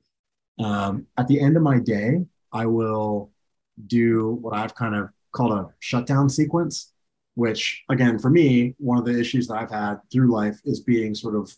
[0.60, 3.32] Um, at the end of my day, I will
[3.88, 6.92] do what I've kind of called a shutdown sequence.
[7.36, 11.14] Which again, for me, one of the issues that I've had through life is being
[11.14, 11.54] sort of,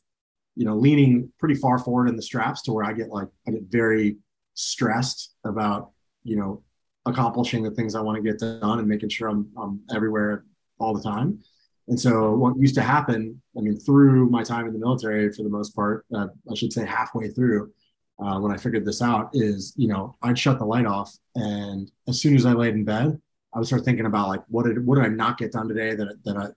[0.58, 3.52] you know, leaning pretty far forward in the straps to where I get like I
[3.52, 4.18] get very
[4.56, 5.92] stressed about
[6.24, 6.64] you know
[7.06, 10.46] accomplishing the things I want to get done and making sure I'm, I'm everywhere
[10.80, 11.40] all the time.
[11.88, 15.44] And so what used to happen, I mean, through my time in the military, for
[15.44, 17.72] the most part, uh, I should say halfway through,
[18.20, 21.92] uh, when I figured this out, is you know I'd shut the light off, and
[22.08, 23.22] as soon as I laid in bed,
[23.54, 25.94] I would start thinking about like what did what did I not get done today
[25.94, 26.48] that that I,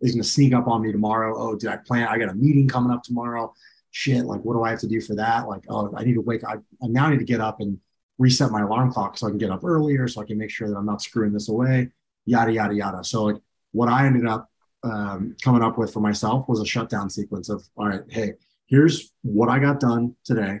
[0.00, 1.34] is going to sneak up on me tomorrow?
[1.36, 2.08] Oh, did I plan?
[2.08, 3.52] I got a meeting coming up tomorrow.
[3.92, 5.48] Shit, like what do I have to do for that?
[5.48, 6.44] Like, oh, I need to wake.
[6.44, 7.78] I, I now need to get up and
[8.18, 10.68] reset my alarm clock so I can get up earlier, so I can make sure
[10.68, 11.88] that I'm not screwing this away.
[12.26, 13.02] Yada yada yada.
[13.02, 13.36] So like
[13.72, 14.48] what I ended up
[14.82, 18.34] um, coming up with for myself was a shutdown sequence of all right, hey,
[18.66, 20.60] here's what I got done today.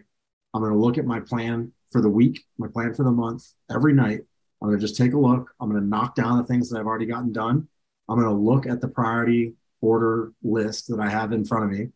[0.52, 3.44] I'm going to look at my plan for the week, my plan for the month
[3.72, 4.20] every night.
[4.60, 5.50] I'm going to just take a look.
[5.60, 7.68] I'm going to knock down the things that I've already gotten done.
[8.10, 11.70] I'm going to look at the priority order list that I have in front of
[11.70, 11.88] me.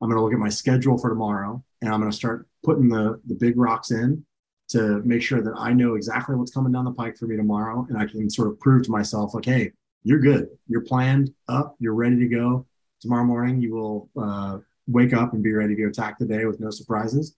[0.00, 2.88] I'm going to look at my schedule for tomorrow and I'm going to start putting
[2.88, 4.24] the, the big rocks in
[4.68, 7.86] to make sure that I know exactly what's coming down the pike for me tomorrow.
[7.88, 9.72] And I can sort of prove to myself, like, hey,
[10.04, 10.48] you're good.
[10.68, 11.76] You're planned up.
[11.78, 12.66] You're ready to go.
[13.00, 16.60] Tomorrow morning, you will uh, wake up and be ready to attack the day with
[16.60, 17.36] no surprises,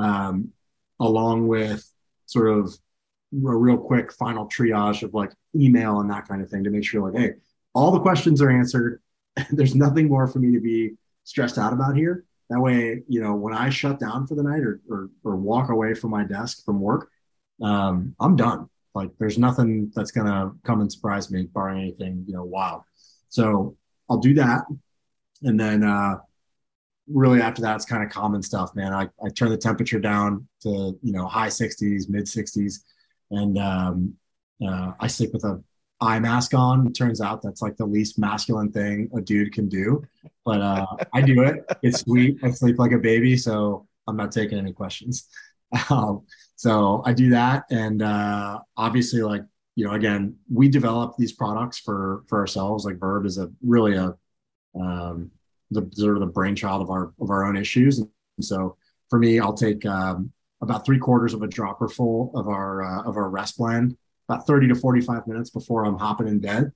[0.00, 0.50] um,
[1.00, 1.88] along with
[2.26, 2.66] sort of
[3.32, 6.84] a real quick final triage of like email and that kind of thing to make
[6.84, 7.32] sure, like, hey,
[7.74, 9.00] all the questions are answered.
[9.50, 10.92] There's nothing more for me to be
[11.24, 12.24] stressed out about here.
[12.50, 15.70] That way, you know, when I shut down for the night or, or, or walk
[15.70, 17.10] away from my desk from work,
[17.62, 18.68] um, I'm done.
[18.94, 22.82] Like there's nothing that's gonna come and surprise me, barring anything, you know, wild.
[23.28, 23.76] So
[24.08, 24.62] I'll do that.
[25.42, 26.18] And then uh
[27.08, 28.92] really after that it's kind of common stuff, man.
[28.92, 32.80] I, I turn the temperature down to, you know, high 60s, mid 60s.
[33.30, 34.14] And um
[34.64, 35.62] uh, I sleep with a
[36.00, 36.86] eye mask on.
[36.86, 40.02] It turns out that's like the least masculine thing a dude can do.
[40.44, 41.64] But uh I do it.
[41.82, 42.38] It's sweet.
[42.42, 45.28] I sleep like a baby, so I'm not taking any questions.
[45.90, 49.42] Um, so I do that, and uh, obviously, like
[49.74, 52.84] you know, again, we develop these products for for ourselves.
[52.84, 54.14] Like Verb is a really a
[54.80, 55.30] um,
[55.70, 57.98] the sort of the brainchild of our of our own issues.
[57.98, 58.08] And
[58.40, 58.76] so
[59.10, 63.02] for me, I'll take um, about three quarters of a dropper full of our uh,
[63.02, 63.96] of our rest blend,
[64.28, 66.72] about thirty to forty five minutes before I'm hopping in bed.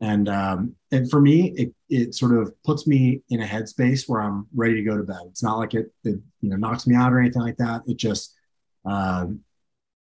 [0.00, 4.20] And um, and for me, it it sort of puts me in a headspace where
[4.20, 5.20] I'm ready to go to bed.
[5.28, 7.82] It's not like it, it you know knocks me out or anything like that.
[7.86, 8.34] It just
[8.84, 9.40] um,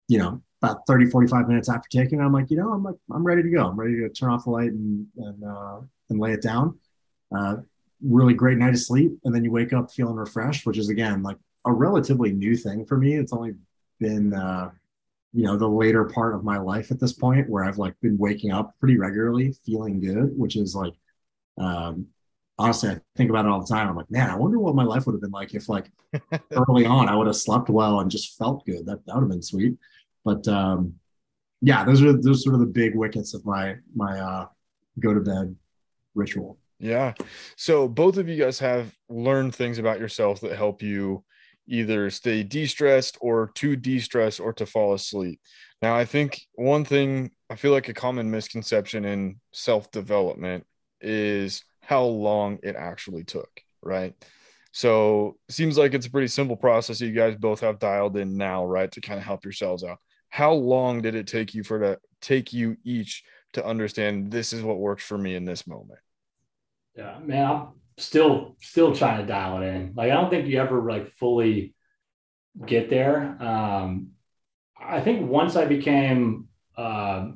[0.08, 3.24] you know, about 30, 45 minutes after taking I'm like, you know, I'm like, I'm
[3.24, 3.68] ready to go.
[3.68, 5.80] I'm ready to turn off the light and, and, uh,
[6.10, 6.78] and lay it down.
[7.34, 7.58] Uh,
[8.04, 9.14] really great night of sleep.
[9.24, 12.86] And then you wake up feeling refreshed, which is again, like a relatively new thing
[12.86, 13.16] for me.
[13.16, 13.54] It's only
[14.00, 14.72] been, uh,
[15.34, 18.18] you know, the later part of my life at this point where I've like been
[18.18, 20.94] waking up pretty regularly, feeling good, which is like,
[21.58, 22.08] um,
[22.58, 23.88] honestly, I think about it all the time.
[23.88, 25.90] I'm like, man, I wonder what my life would have been like if like
[26.52, 28.86] early on I would have slept well and just felt good.
[28.86, 29.78] That that would have been sweet.
[30.26, 30.96] But um,
[31.62, 34.48] yeah, those are those are sort of the big wickets of my my uh,
[35.00, 35.56] go to bed
[36.14, 36.58] ritual.
[36.80, 37.14] Yeah.
[37.56, 41.24] So both of you guys have learned things about yourself that help you
[41.72, 45.40] either stay de-stressed or to de-stress or to fall asleep.
[45.82, 50.66] Now, I think one thing I feel like a common misconception in self-development
[51.00, 53.50] is how long it actually took,
[53.82, 54.14] right?
[54.74, 58.66] So seems like it's a pretty simple process you guys both have dialed in now,
[58.66, 58.92] right?
[58.92, 59.98] To kind of help yourselves out.
[60.30, 64.62] How long did it take you for to take you each to understand this is
[64.62, 66.00] what works for me in this moment?
[66.96, 67.68] Yeah, man,
[68.02, 69.94] still still trying to dial it in.
[69.96, 71.76] Like I don't think you ever like fully
[72.66, 73.38] get there.
[73.42, 74.10] Um,
[74.80, 77.30] I think once I became uh,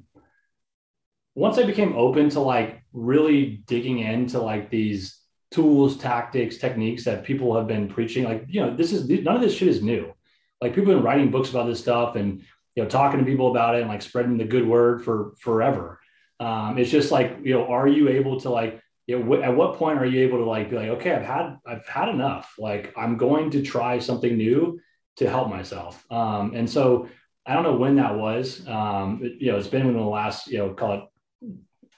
[1.36, 5.20] once I became open to like really digging into like these
[5.51, 9.41] tools, tactics, techniques that people have been preaching, like you know, this is none of
[9.41, 10.13] this shit is new.
[10.61, 12.41] Like people have been writing books about this stuff and
[12.76, 15.99] you know talking to people about it and like spreading the good word for forever.
[16.39, 19.76] Um, it's just like you know, are you able to like you know, at what
[19.76, 22.56] point are you able to like be like, okay, I've had I've had enough.
[22.58, 24.80] Like I'm going to try something new
[25.18, 26.03] to help myself.
[26.12, 27.08] Um, and so
[27.45, 28.68] I don't know when that was.
[28.68, 31.03] Um, it, you know, it's been within the last you know call it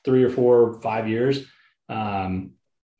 [0.03, 1.45] three or four, five years
[1.89, 2.51] um,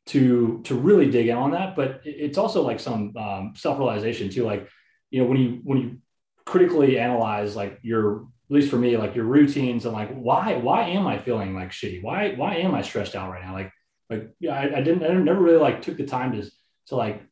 [0.06, 1.76] to to really dig in on that.
[1.76, 4.44] But it's also like some um, self realization too.
[4.44, 4.68] Like
[5.10, 5.98] you know when you when you
[6.46, 10.88] critically analyze like your at least for me like your routines and like why why
[10.88, 12.02] am I feeling like shitty?
[12.02, 13.52] Why why am I stressed out right now?
[13.52, 13.70] Like
[14.10, 16.50] like yeah, I, I didn't I never really like took the time to
[16.88, 17.22] to like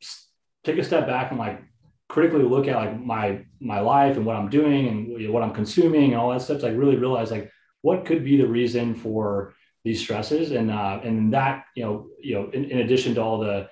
[0.64, 1.62] take a step back and like
[2.08, 6.12] critically look at like my my life and what I'm doing and what I'm consuming
[6.12, 6.60] and all that stuff.
[6.60, 7.50] To, like really realize like
[7.82, 9.54] what could be the reason for
[9.84, 10.52] these stresses.
[10.52, 13.68] And uh, and that you know you know in, in, addition to all the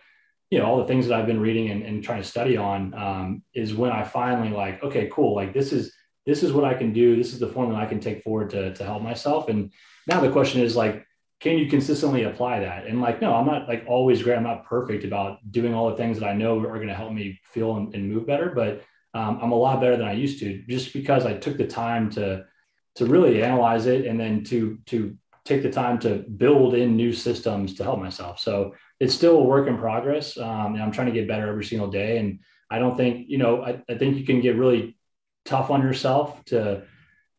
[0.50, 2.94] you know all the things that I've been reading and, and trying to study on
[2.94, 5.34] um, is when I finally like okay cool.
[5.34, 5.92] Like this is
[6.24, 7.16] this is what I can do.
[7.16, 9.48] This is the form that I can take forward to to help myself.
[9.48, 9.72] And
[10.06, 11.04] now the question is like
[11.44, 12.86] can you consistently apply that?
[12.86, 14.38] And like, no, I'm not like always great.
[14.38, 17.12] I'm not perfect about doing all the things that I know are going to help
[17.12, 18.82] me feel and, and move better, but
[19.12, 22.08] um, I'm a lot better than I used to just because I took the time
[22.12, 22.46] to,
[22.94, 27.12] to really analyze it and then to, to take the time to build in new
[27.12, 28.40] systems to help myself.
[28.40, 30.38] So it's still a work in progress.
[30.38, 32.16] Um, and I'm trying to get better every single day.
[32.16, 32.40] And
[32.70, 34.96] I don't think, you know, I, I think you can get really
[35.44, 36.84] tough on yourself to,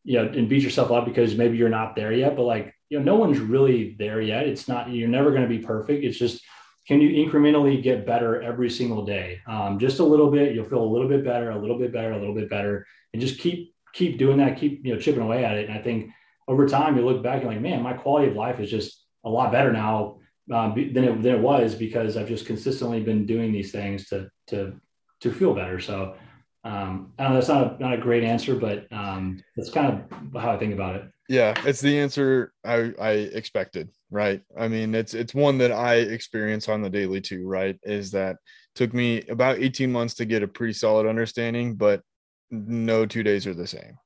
[0.04, 2.98] you know, and beat yourself up because maybe you're not there yet, but like you
[2.98, 4.46] know, no one's really there yet.
[4.46, 6.04] It's not, you're never going to be perfect.
[6.04, 6.42] It's just,
[6.86, 9.40] can you incrementally get better every single day?
[9.48, 12.12] Um, just a little bit, you'll feel a little bit better, a little bit better,
[12.12, 15.44] a little bit better, and just keep, keep doing that, keep, you know, chipping away
[15.44, 15.68] at it.
[15.68, 16.10] And I think
[16.46, 19.28] over time you look back and like, man, my quality of life is just a
[19.28, 20.18] lot better now
[20.52, 24.30] um, than, it, than it was because I've just consistently been doing these things to,
[24.48, 24.78] to,
[25.22, 25.80] to feel better.
[25.80, 26.14] So
[26.62, 30.40] um, I know, that's not a, not a great answer, but um, that's kind of
[30.40, 31.10] how I think about it.
[31.28, 34.42] Yeah, it's the answer I, I expected, right?
[34.56, 37.76] I mean, it's it's one that I experience on the daily too, right?
[37.82, 38.36] Is that
[38.76, 42.02] took me about 18 months to get a pretty solid understanding, but
[42.50, 43.98] no two days are the same.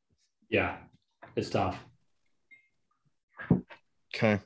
[0.48, 0.76] Yeah,
[1.36, 1.78] it's tough.
[4.14, 4.40] Okay.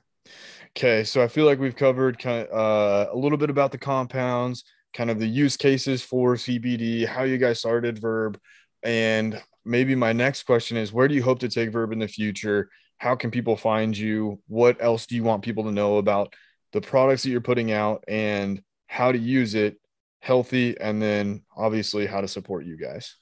[0.76, 3.78] Okay, so I feel like we've covered kind of, uh, a little bit about the
[3.78, 8.38] compounds, kind of the use cases for CBD, how you guys started Verb,
[8.82, 12.08] and maybe my next question is where do you hope to take Verb in the
[12.08, 12.68] future?
[12.98, 14.40] How can people find you?
[14.46, 16.34] What else do you want people to know about
[16.72, 19.80] the products that you're putting out and how to use it
[20.20, 20.78] healthy?
[20.78, 23.16] And then obviously how to support you guys.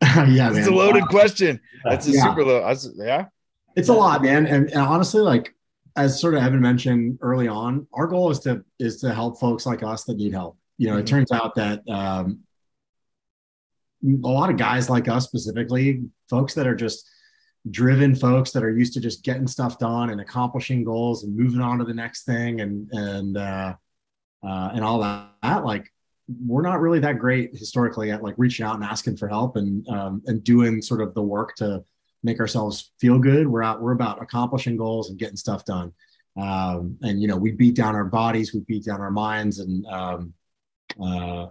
[0.02, 1.60] yeah, it's a loaded question.
[1.84, 2.22] That's a yeah.
[2.22, 2.74] super low.
[2.96, 3.26] Yeah,
[3.74, 4.46] it's a lot, man.
[4.46, 5.54] And, and honestly, like
[5.96, 9.66] as sort of Evan mentioned early on, our goal is to is to help folks
[9.66, 11.00] like us that need help you know, mm-hmm.
[11.00, 12.40] it turns out that um,
[14.04, 17.08] a lot of guys like us specifically, folks that are just
[17.70, 21.60] driven folks that are used to just getting stuff done and accomplishing goals and moving
[21.60, 23.74] on to the next thing and and uh,
[24.46, 25.90] uh, and all that, like
[26.44, 29.86] we're not really that great historically at like reaching out and asking for help and
[29.88, 31.82] um, and doing sort of the work to
[32.22, 33.46] make ourselves feel good.
[33.46, 33.80] We're out.
[33.80, 35.92] We're about accomplishing goals and getting stuff done.
[36.36, 39.86] Um, and you know, we beat down our bodies, we beat down our minds, and
[39.86, 40.34] um,
[41.02, 41.46] uh,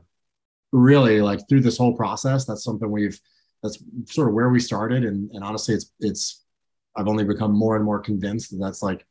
[0.71, 3.19] really like through this whole process, that's something we've
[3.61, 6.43] that's sort of where we started, and and honestly, it's it's
[6.95, 9.05] I've only become more and more convinced that that's like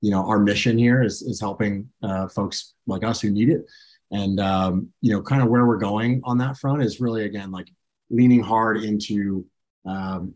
[0.00, 3.66] you know our mission here is is helping uh, folks like us who need it,
[4.10, 7.50] and um, you know kind of where we're going on that front is really again
[7.50, 7.68] like
[8.10, 9.44] leaning hard into
[9.84, 10.34] um,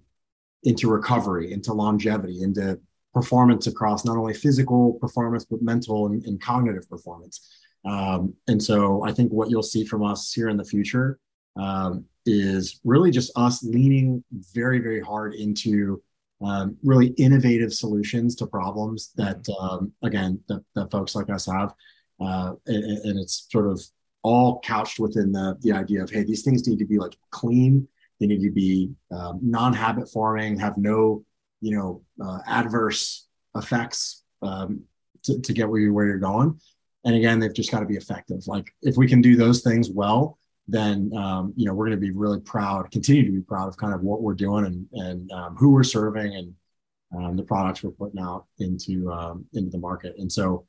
[0.64, 2.78] into recovery, into longevity, into
[3.14, 7.48] performance across not only physical performance but mental and, and cognitive performance.
[7.84, 11.18] Um, and so I think what you'll see from us here in the future
[11.56, 14.22] um, is really just us leaning
[14.54, 16.02] very, very hard into
[16.42, 21.72] um, really innovative solutions to problems that, um, again, that, that, folks like us have.
[22.20, 23.80] Uh, and, and, it's sort of
[24.22, 27.86] all couched within the, the idea of, hey, these things need to be like clean.
[28.20, 31.24] They need to be um, non-habit forming, have no,
[31.60, 33.26] you know, uh, adverse
[33.56, 34.82] effects um,
[35.24, 36.60] to, to get where, you, where you're going.
[37.04, 38.46] And again, they've just got to be effective.
[38.46, 40.38] Like if we can do those things well,
[40.68, 43.76] then um, you know we're going to be really proud, continue to be proud of
[43.76, 46.54] kind of what we're doing and and um, who we're serving and
[47.16, 50.14] um, the products we're putting out into um, into the market.
[50.18, 50.64] And so,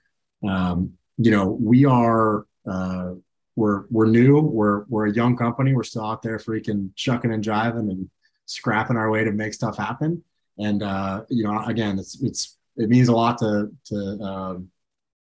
[0.47, 3.11] um, you know, we are uh,
[3.55, 4.39] we're we're new.
[4.39, 5.73] We're we're a young company.
[5.73, 8.09] We're still out there freaking chucking and jiving and
[8.45, 10.23] scrapping our way to make stuff happen.
[10.57, 14.69] And uh, you know, again, it's it's it means a lot to to um,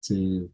[0.04, 0.50] to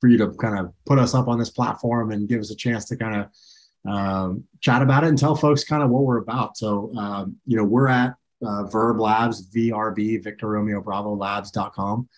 [0.00, 2.56] for you to kind of put us up on this platform and give us a
[2.56, 6.18] chance to kind of um, chat about it and tell folks kind of what we're
[6.18, 6.56] about.
[6.56, 12.08] So, um, you know, we're at uh, Verb Labs, VRB, Victor Romeo Bravo Labs.com.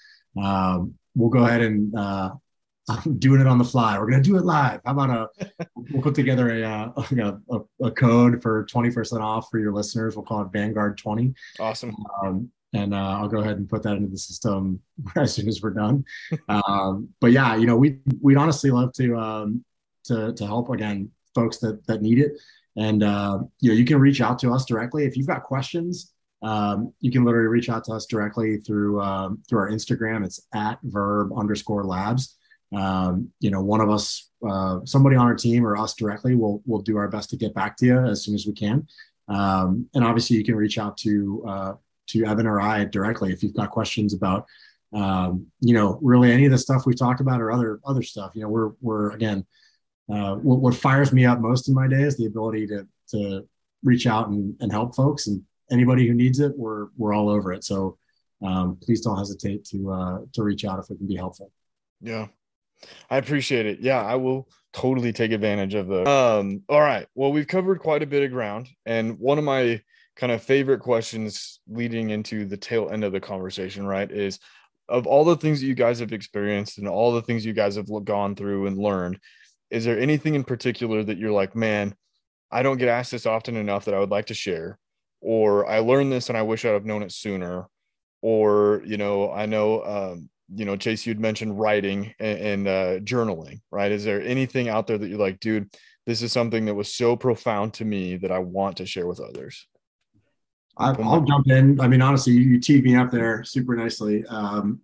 [0.43, 2.31] Um, we'll go ahead and uh,
[2.89, 3.99] I'm doing it on the fly.
[3.99, 4.81] We're going to do it live.
[4.85, 6.93] How about a, we'll put together a, uh,
[7.51, 10.17] a, a, code for 20% off for your listeners.
[10.17, 11.33] We'll call it Vanguard 20.
[11.61, 11.95] Awesome.
[12.23, 14.81] Um, and uh, I'll go ahead and put that into the system
[15.17, 16.05] as soon as we're done.
[16.49, 19.65] um, but yeah, you know, we we'd honestly love to um,
[20.05, 22.33] to to help again folks that that need it,
[22.77, 26.13] and uh, you know, you can reach out to us directly if you've got questions.
[26.43, 30.25] Um, you can literally reach out to us directly through um, through our Instagram.
[30.25, 32.37] It's at verb underscore labs.
[32.75, 36.63] Um, you know, one of us, uh, somebody on our team or us directly, will
[36.67, 38.87] will do our best to get back to you as soon as we can.
[39.29, 41.73] Um, and obviously, you can reach out to uh,
[42.13, 44.47] to Evan or I directly if you've got questions about
[44.93, 48.33] um, you know really any of the stuff we talked about or other other stuff.
[48.35, 49.47] You know, we're we're again
[50.13, 53.49] uh, what, what fires me up most in my day is the ability to to
[53.83, 55.43] reach out and, and help folks and
[55.73, 57.65] anybody who needs it, we're we're all over it.
[57.65, 57.99] So
[58.43, 61.51] um, please don't hesitate to uh, to reach out if it can be helpful.
[62.01, 62.29] Yeah,
[63.11, 63.81] I appreciate it.
[63.81, 66.09] Yeah, I will totally take advantage of the.
[66.09, 67.07] Um, all right.
[67.15, 69.81] Well, we've covered quite a bit of ground, and one of my
[70.17, 74.11] kind of favorite questions leading into the tail end of the conversation, right?
[74.11, 74.39] Is
[74.89, 77.77] of all the things that you guys have experienced and all the things you guys
[77.77, 79.19] have gone through and learned,
[79.71, 81.95] is there anything in particular that you're like, man,
[82.51, 84.79] I don't get asked this often enough that I would like to share,
[85.23, 87.67] or I learned this and I wish I'd have known it sooner,
[88.21, 92.99] or you know, I know, um, you know, Chase, you'd mentioned writing and, and uh,
[93.01, 93.91] journaling, right?
[93.91, 97.17] Is there anything out there that you're like, dude, this is something that was so
[97.17, 99.67] profound to me that I want to share with others?
[100.83, 101.81] I, will jump in.
[101.81, 104.25] I mean, honestly, you, you teed me up there super nicely.
[104.27, 104.81] Um,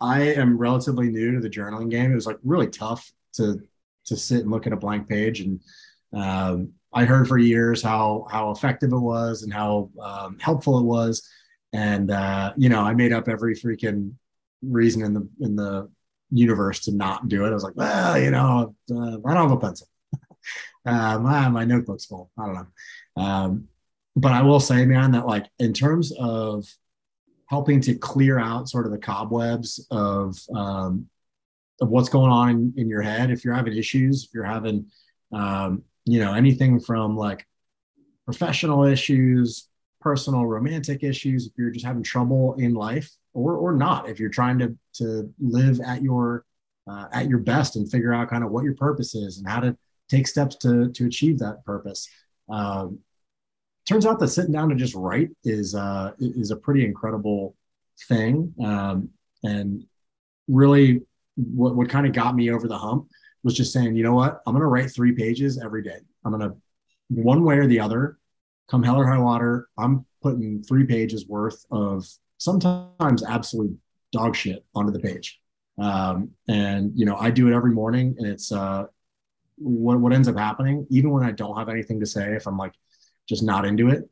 [0.00, 2.10] I am relatively new to the journaling game.
[2.12, 3.60] It was like really tough to
[4.06, 5.60] to sit and look at a blank page, and
[6.12, 10.84] um, I heard for years how how effective it was and how um, helpful it
[10.84, 11.28] was,
[11.72, 14.14] and uh, you know, I made up every freaking
[14.62, 15.90] reason in the in the
[16.30, 17.50] universe to not do it.
[17.50, 19.88] I was like, well, you know, uh, I don't have a pencil.
[20.86, 22.30] uh, my my notebook's full.
[22.38, 23.22] I don't know.
[23.22, 23.68] Um,
[24.16, 26.66] but I will say, man, that like in terms of
[27.46, 31.06] helping to clear out sort of the cobwebs of um,
[31.80, 34.86] of what's going on in, in your head, if you're having issues, if you're having
[35.32, 37.46] um, you know anything from like
[38.24, 39.68] professional issues,
[40.00, 44.30] personal romantic issues, if you're just having trouble in life or or not, if you're
[44.30, 46.44] trying to to live at your
[46.88, 49.60] uh, at your best and figure out kind of what your purpose is and how
[49.60, 49.76] to
[50.08, 52.08] take steps to to achieve that purpose.
[52.48, 52.98] Um,
[53.90, 57.56] turns out that sitting down to just write is uh, is a pretty incredible
[58.08, 58.54] thing.
[58.62, 59.10] Um,
[59.42, 59.84] and
[60.46, 61.02] really,
[61.34, 63.08] what what kind of got me over the hump
[63.42, 65.98] was just saying, you know what, I'm going to write three pages every day.
[66.24, 66.56] I'm going to
[67.08, 68.18] one way or the other,
[68.70, 72.06] come hell or high water, I'm putting three pages worth of
[72.38, 73.76] sometimes absolute
[74.12, 75.40] dog shit onto the page.
[75.78, 78.84] Um, and you know, I do it every morning, and it's uh,
[79.56, 82.56] what what ends up happening, even when I don't have anything to say, if I'm
[82.56, 82.74] like
[83.30, 84.10] just not into it,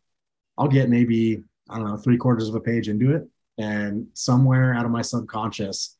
[0.56, 3.28] I'll get maybe, I don't know, three quarters of a page into it.
[3.58, 5.96] And somewhere out of my subconscious,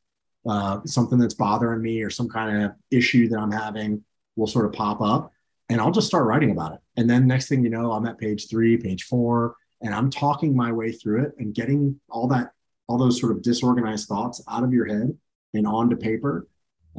[0.47, 4.01] uh, something that's bothering me or some kind of issue that I'm having
[4.37, 5.31] will sort of pop up.
[5.67, 6.79] And I'll just start writing about it.
[6.95, 10.55] And then next thing you know, I'm at page three, page four, and I'm talking
[10.55, 12.51] my way through it and getting all that,
[12.87, 15.15] all those sort of disorganized thoughts out of your head
[15.53, 16.47] and onto paper.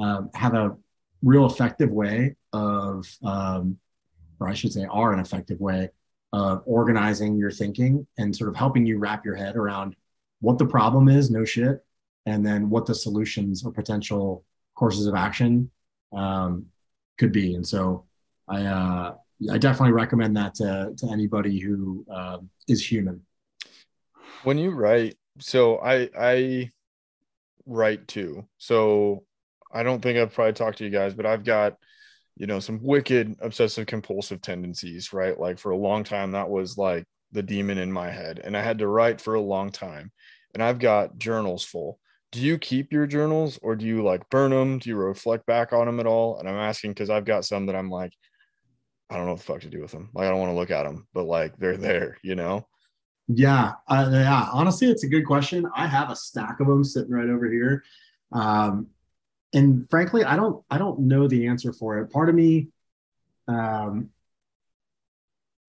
[0.01, 0.77] Uh, have a
[1.23, 3.79] real effective way of, um,
[4.39, 5.89] or I should say, are an effective way
[6.33, 9.97] of organizing your thinking and sort of helping you wrap your head around
[10.41, 11.85] what the problem is, no shit,
[12.27, 15.71] and then what the solutions or potential courses of action
[16.13, 16.67] um,
[17.19, 17.55] could be.
[17.55, 18.07] And so
[18.49, 19.15] I uh,
[19.51, 23.25] I definitely recommend that to to anybody who uh, is human.
[24.45, 26.71] When you write, so I I
[27.67, 28.47] write too.
[28.59, 29.25] So
[29.73, 31.77] I don't think I've probably talked to you guys, but I've got
[32.41, 35.39] you know some wicked obsessive compulsive tendencies, right?
[35.39, 38.63] Like for a long time that was like the demon in my head and I
[38.63, 40.11] had to write for a long time.
[40.55, 42.01] And I've got journals full.
[42.33, 44.79] Do you keep your journals or do you like burn them?
[44.79, 46.39] Do you reflect back on them at all?
[46.39, 48.15] And I'm asking because I've got some that I'm like,
[49.11, 50.09] I don't know what the fuck to do with them.
[50.15, 52.67] Like I don't want to look at them, but like they're there, you know?
[53.29, 54.49] Yeah, uh, yeah.
[54.51, 55.69] Honestly, it's a good question.
[55.77, 57.85] I have a stack of them sitting right over here,
[58.33, 58.87] um,
[59.53, 62.13] and frankly, I don't, I don't know the answer for it.
[62.13, 62.69] Part of me,
[63.49, 64.11] um,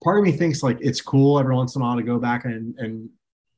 [0.02, 2.44] part of me thinks like it's cool every once in a while to go back
[2.44, 3.10] and and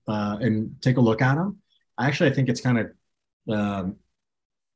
[0.07, 1.59] uh, and take a look at them.
[1.99, 2.87] I actually I think it's kind of
[3.51, 3.97] um,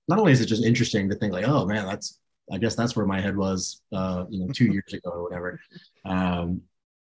[0.07, 2.19] not only is it just interesting to think like, oh man, that's
[2.51, 5.61] I guess that's where my head was, uh, you know, two years ago or whatever.
[6.05, 6.63] Um,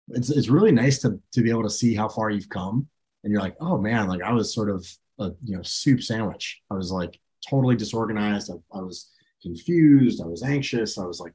[0.09, 2.87] it's it's really nice to to be able to see how far you've come,
[3.23, 4.85] and you're like, oh man, like I was sort of
[5.19, 6.61] a you know soup sandwich.
[6.69, 7.19] I was like
[7.49, 8.51] totally disorganized.
[8.51, 10.21] I, I was confused.
[10.21, 10.97] I was anxious.
[10.97, 11.33] I was like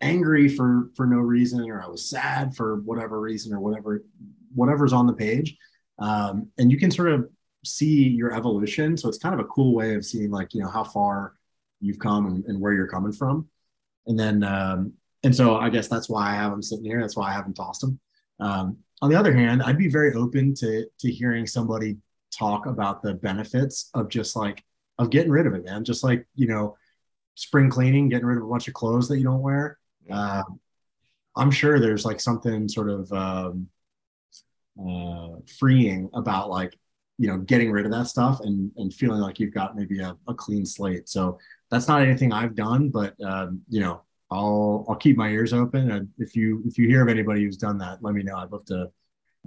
[0.00, 4.04] angry for for no reason, or I was sad for whatever reason, or whatever
[4.54, 5.56] whatever's on the page.
[5.98, 7.28] Um, and you can sort of
[7.64, 8.96] see your evolution.
[8.96, 11.34] So it's kind of a cool way of seeing like you know how far
[11.80, 13.48] you've come and, and where you're coming from.
[14.06, 14.92] And then, um,
[15.22, 17.00] and so I guess that's why I have them sitting here.
[17.00, 18.00] That's why I haven't tossed them.
[18.40, 21.98] Um, on the other hand, I'd be very open to to hearing somebody
[22.32, 24.64] talk about the benefits of just like
[24.98, 25.84] of getting rid of it, man.
[25.84, 26.76] Just like you know,
[27.34, 29.78] spring cleaning, getting rid of a bunch of clothes that you don't wear.
[30.10, 30.42] Uh,
[31.36, 33.68] I'm sure there's like something sort of um,
[34.78, 36.76] uh, freeing about like
[37.18, 40.16] you know getting rid of that stuff and and feeling like you've got maybe a,
[40.28, 41.08] a clean slate.
[41.08, 41.38] So
[41.70, 45.90] that's not anything I've done, but um, you know, I'll I'll keep my ears open.
[45.90, 48.36] And if you if you hear of anybody who's done that, let me know.
[48.36, 48.90] I'd love to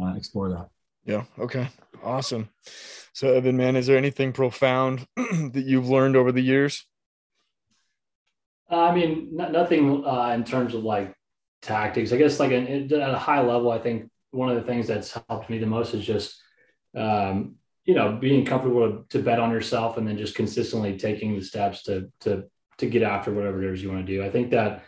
[0.01, 0.69] uh, explore that.
[1.05, 1.25] Yeah.
[1.39, 1.69] Okay.
[2.03, 2.49] Awesome.
[3.13, 6.85] So Evan, man, is there anything profound that you've learned over the years?
[8.69, 11.15] Uh, I mean, nothing uh, in terms of like
[11.61, 12.11] tactics.
[12.11, 15.49] I guess like at a high level, I think one of the things that's helped
[15.49, 16.41] me the most is just
[16.95, 21.43] um, you know, being comfortable to bet on yourself and then just consistently taking the
[21.43, 22.45] steps to to
[22.77, 24.23] to get after whatever it is you want to do.
[24.23, 24.83] I think that,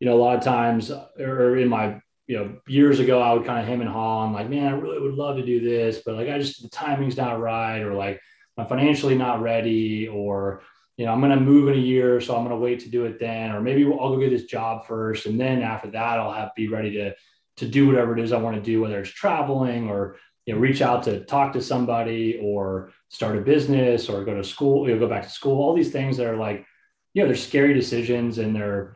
[0.00, 3.46] you know, a lot of times or in my, you know, years ago, I would
[3.46, 4.18] kind of hem and haw.
[4.18, 6.68] On like, man, I really would love to do this, but like I just the
[6.68, 8.20] timing's not right, or like
[8.56, 10.62] I'm financially not ready, or
[10.96, 12.88] you know, I'm going to move in a year, so I'm going to wait to
[12.88, 16.18] do it then, or maybe I'll go get this job first, and then after that,
[16.18, 17.14] I'll have be ready to
[17.58, 20.16] to do whatever it is I want to do, whether it's traveling or
[20.46, 24.44] you know reach out to talk to somebody or start a business or go to
[24.44, 25.62] school you know go back to school.
[25.62, 26.66] All these things that are like
[27.14, 28.95] you know they're scary decisions and they're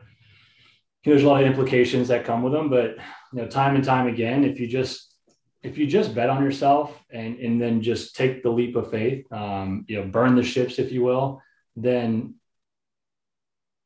[1.03, 2.97] you know, there's a lot of implications that come with them but
[3.33, 5.15] you know time and time again if you just
[5.63, 9.31] if you just bet on yourself and and then just take the leap of faith
[9.31, 11.41] um, you know burn the ships if you will
[11.75, 12.35] then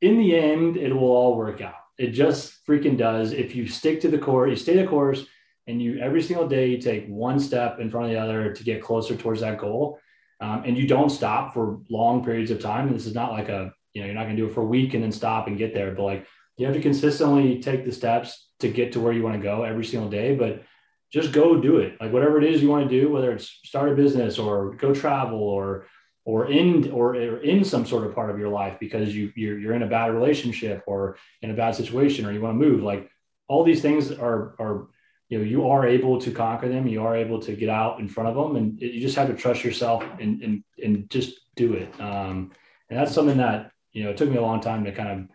[0.02, 1.76] in the end it will all work out.
[1.98, 3.32] It just freaking does.
[3.32, 5.26] If you stick to the course you stay the course
[5.68, 8.64] and you every single day you take one step in front of the other to
[8.64, 10.00] get closer towards that goal
[10.42, 12.88] um, and you don't stop for long periods of time.
[12.88, 14.62] And this is not like a you know you're not going to do it for
[14.62, 17.86] a week and then stop and get there but like you have to consistently take
[17.86, 20.64] the steps to get to where you want to go every single day but
[21.12, 21.96] just go do it.
[22.02, 24.94] Like whatever it is you want to do whether it's start a business or go
[24.94, 25.88] travel or
[26.26, 29.58] or in or, or in some sort of part of your life because you you're,
[29.58, 32.84] you're in a bad relationship or in a bad situation or you want to move.
[32.84, 33.10] Like
[33.48, 34.88] all these things are are
[35.30, 36.88] you know you are able to conquer them.
[36.88, 39.36] You are able to get out in front of them and you just have to
[39.36, 41.90] trust yourself and and, and just do it.
[42.02, 42.52] Um,
[42.90, 45.28] and that's something that you know it took me a long time to kind of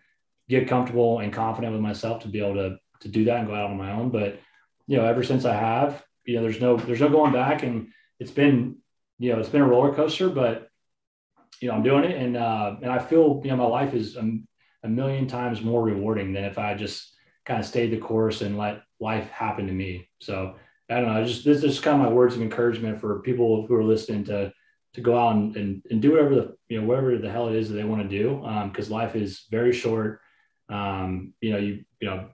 [0.51, 3.55] get comfortable and confident with myself to be able to to do that and go
[3.55, 4.41] out on my own but
[4.87, 7.89] you know ever since i have you know there's no there's no going back and
[8.19, 8.77] it's been
[9.19, 10.69] you know it's been a roller coaster but
[11.61, 14.17] you know i'm doing it and uh and i feel you know my life is
[14.17, 14.39] a,
[14.83, 17.11] a million times more rewarding than if i just
[17.45, 20.09] kind of stayed the course and let life happen to me.
[20.21, 20.57] So
[20.89, 21.25] I don't know.
[21.25, 24.53] Just this is kind of my words of encouragement for people who are listening to
[24.95, 27.57] to go out and, and, and do whatever the you know whatever the hell it
[27.57, 28.37] is that they want to do
[28.69, 30.21] because um, life is very short.
[30.71, 32.29] Um, you know, you you know,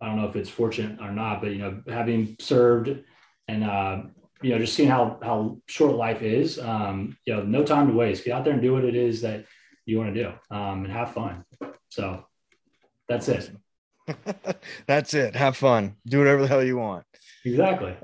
[0.00, 3.04] I don't know if it's fortunate or not, but you know, having served
[3.48, 4.02] and uh,
[4.42, 7.94] you know, just seeing how how short life is, um, you know, no time to
[7.94, 8.24] waste.
[8.24, 9.44] Get out there and do what it is that
[9.84, 11.44] you want to do um, and have fun.
[11.88, 12.24] So
[13.08, 13.50] that's it.
[14.86, 15.36] That's it.
[15.36, 15.96] Have fun.
[16.06, 17.04] Do whatever the hell you want.
[17.44, 17.94] Exactly.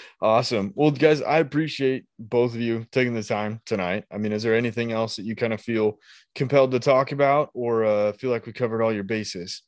[0.20, 0.72] awesome.
[0.74, 4.04] Well, guys, I appreciate both of you taking the time tonight.
[4.10, 5.98] I mean, is there anything else that you kind of feel
[6.34, 9.62] compelled to talk about or uh, feel like we covered all your bases?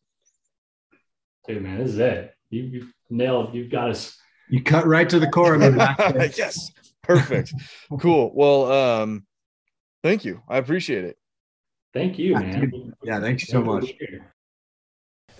[1.46, 2.34] Dude, man, this is it.
[2.50, 4.16] You, you nailed, you've got us.
[4.50, 5.74] You cut right to the core of it.
[6.38, 6.70] yes.
[7.02, 7.54] Perfect.
[8.00, 8.32] cool.
[8.34, 9.26] Well, um,
[10.02, 10.42] thank you.
[10.48, 11.16] I appreciate it.
[11.94, 12.94] Thank you, man.
[13.02, 13.92] Yeah, thank you so much.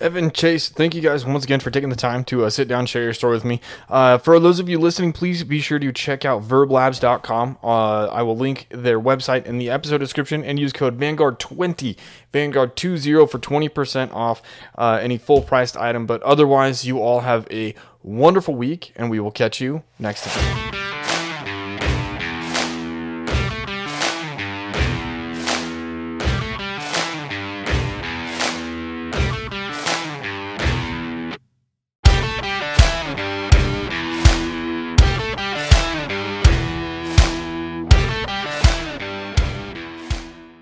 [0.01, 2.81] Evan Chase, thank you guys once again for taking the time to uh, sit down
[2.81, 3.61] and share your story with me.
[3.89, 7.59] Uh, for those of you listening, please be sure to check out vrblabs.com.
[7.63, 11.97] Uh, I will link their website in the episode description and use code Vanguard20,
[12.33, 14.43] Vanguard20 for 20% off
[14.77, 16.07] uh, any full priced item.
[16.07, 20.98] But otherwise, you all have a wonderful week, and we will catch you next time.